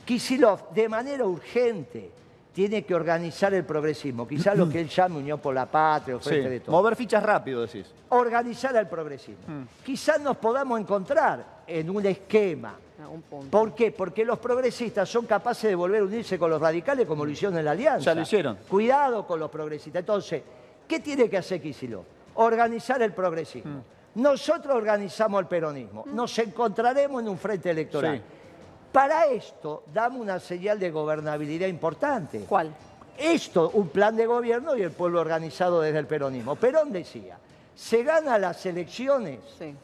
[0.06, 2.10] Kisilov, de manera urgente,
[2.54, 4.26] tiene que organizar el progresismo.
[4.28, 6.30] Quizás lo que él llama Unión por la Patria o Sí.
[6.30, 7.86] Frente de Todo Mover fichas rápido, decís.
[8.10, 9.44] organizar el progresismo.
[9.48, 9.64] Mm.
[9.86, 12.76] Quizás nos podamos encontrar en un esquema.
[13.30, 13.50] Punto.
[13.52, 13.92] ¿Por qué?
[13.92, 17.58] Porque los progresistas son capaces de volver a unirse con los radicales como lo hicieron
[17.58, 18.06] en la Alianza.
[18.12, 18.58] Ya lo hicieron.
[18.70, 20.00] Cuidado con los progresistas.
[20.02, 20.42] Entonces,
[20.88, 22.06] ¿qué tiene que hacer Kicillof?
[22.36, 23.80] Organizar el progresismo.
[23.80, 23.99] Mm.
[24.16, 26.04] Nosotros organizamos el peronismo.
[26.08, 28.18] Nos encontraremos en un frente electoral.
[28.18, 28.24] Sí.
[28.92, 32.46] Para esto, damos una señal de gobernabilidad importante.
[32.50, 32.74] ¿Cuál?
[33.18, 36.56] Esto, un plan de gobierno y el pueblo organizado desde el peronismo.
[36.56, 37.38] Perón decía,
[37.76, 39.76] se gana las elecciones Sí.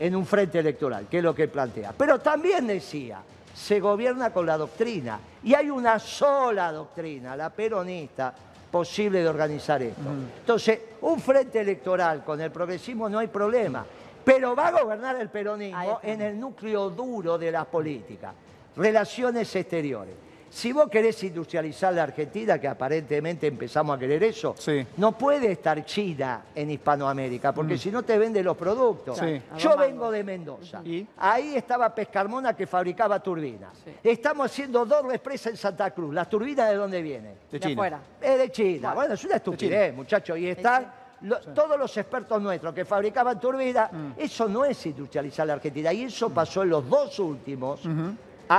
[0.00, 1.94] en un frente electoral, que es lo que plantea.
[1.96, 3.22] Pero también decía,
[3.54, 5.18] se gobierna con la doctrina.
[5.44, 8.34] Y hay una sola doctrina, la peronista,
[8.72, 10.00] posible de organizar esto.
[10.40, 13.84] Entonces, un frente electoral con el progresismo no hay problema.
[14.24, 18.32] Pero va a gobernar el peronismo en el núcleo duro de las políticas,
[18.74, 20.14] relaciones exteriores.
[20.52, 24.86] Si vos querés industrializar la Argentina, que aparentemente empezamos a querer eso, Sí.
[24.98, 29.16] no puede estar China en Hispanoamérica, porque si no te vende los productos.
[29.16, 29.40] Sí.
[29.56, 30.82] Yo vengo de Mendoza.
[30.84, 31.06] ¿Y?
[31.16, 33.70] Ahí estaba Pescarmona que fabricaba turbinas.
[33.82, 33.92] Sí.
[34.04, 36.12] Estamos haciendo dos represas en Santa Cruz.
[36.14, 37.32] ¿Las turbinas de dónde vienen?
[37.50, 37.72] De De China.
[37.72, 38.00] afuera.
[38.20, 38.92] Es de China.
[38.92, 40.36] Bueno, es una estupidez, muchachos.
[40.38, 40.92] Y están
[41.22, 43.90] lo- todos los expertos nuestros que fabricaban turbinas.
[43.90, 44.10] Mm.
[44.18, 45.94] Eso no es industrializar la Argentina.
[45.94, 47.80] Y eso pasó en los dos últimos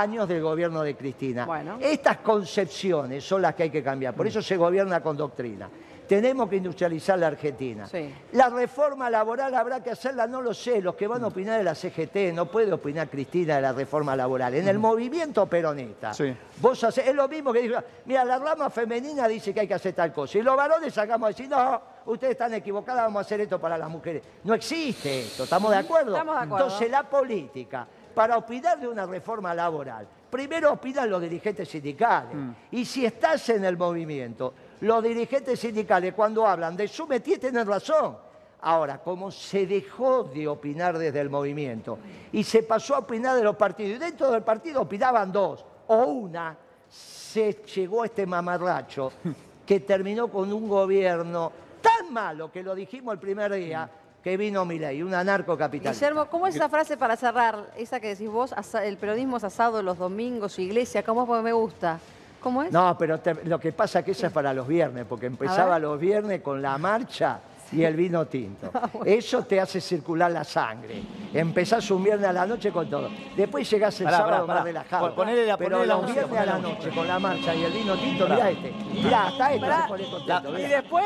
[0.00, 1.46] años del gobierno de Cristina.
[1.46, 1.78] Bueno.
[1.80, 4.14] Estas concepciones son las que hay que cambiar.
[4.14, 5.68] Por eso se gobierna con doctrina.
[6.06, 7.86] Tenemos que industrializar la Argentina.
[7.86, 8.14] Sí.
[8.32, 10.82] La reforma laboral habrá que hacerla, no lo sé.
[10.82, 14.14] Los que van a opinar de la CGT, no puede opinar Cristina de la reforma
[14.14, 14.54] laboral.
[14.54, 16.36] En el movimiento peronista, Sí.
[16.60, 19.72] vos hace- es lo mismo que dijo, mira, la rama femenina dice que hay que
[19.74, 20.36] hacer tal cosa.
[20.36, 23.78] Y los varones sacamos a decir, no, ustedes están equivocados, vamos a hacer esto para
[23.78, 24.22] las mujeres.
[24.44, 26.12] No existe esto, ¿estamos de acuerdo?
[26.12, 26.64] Estamos de acuerdo.
[26.66, 32.36] Entonces la política, para opinar de una reforma laboral, primero opinan los dirigentes sindicales.
[32.70, 37.66] Y si estás en el movimiento, los dirigentes sindicales cuando hablan de su métier tienen
[37.66, 38.16] razón.
[38.60, 41.98] Ahora, como se dejó de opinar desde el movimiento
[42.32, 45.96] y se pasó a opinar de los partidos, y dentro del partido opinaban dos o
[46.06, 46.56] una,
[46.88, 49.12] se llegó este mamarracho
[49.66, 51.52] que terminó con un gobierno
[51.82, 53.90] tan malo que lo dijimos el primer día
[54.24, 55.92] que vino Milei, un anarcocapitalista.
[56.06, 57.66] Guillermo, ¿cómo es esa frase para cerrar?
[57.76, 61.28] Esa que decís vos, el periodismo es asado los domingos, iglesia, ¿cómo es?
[61.28, 61.98] Porque me gusta.
[62.40, 62.72] ¿Cómo es?
[62.72, 65.78] No, pero te- lo que pasa es que esa es para los viernes, porque empezaba
[65.78, 67.38] los viernes con la marcha
[67.72, 68.70] y el vino tinto.
[69.04, 71.02] Eso te hace circular la sangre.
[71.32, 73.08] Empezás un viernes a la noche con todo.
[73.36, 74.58] Después llegás el Pará, sábado pará, pará.
[74.60, 75.06] más relajado.
[75.06, 76.94] Pon- ponele la- pero ponele la los música, viernes a la noche música.
[76.94, 78.72] con la marcha y el vino tinto, mirá este.
[78.94, 79.82] Mirá, hasta este Pará.
[79.82, 80.48] se pone contento.
[80.50, 80.68] Y mirá.
[80.80, 81.04] después,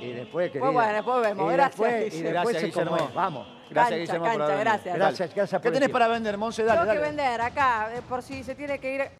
[0.00, 0.60] Y después, querida.
[0.66, 1.52] Pues bueno, después vemos.
[1.52, 2.96] Y Gracias, después, y después Gracias, Guillermo.
[2.96, 3.14] es.
[3.14, 3.46] Vamos.
[3.70, 4.60] Gracias, Cancha, Guillermo, por cancha, venido.
[4.60, 4.94] gracias.
[4.96, 6.64] Gracias, gracias por ¿Qué tenés para vender, Monse?
[6.64, 7.08] Dale, tengo que dale.
[7.16, 9.10] vender acá, eh, por si se tiene que ir.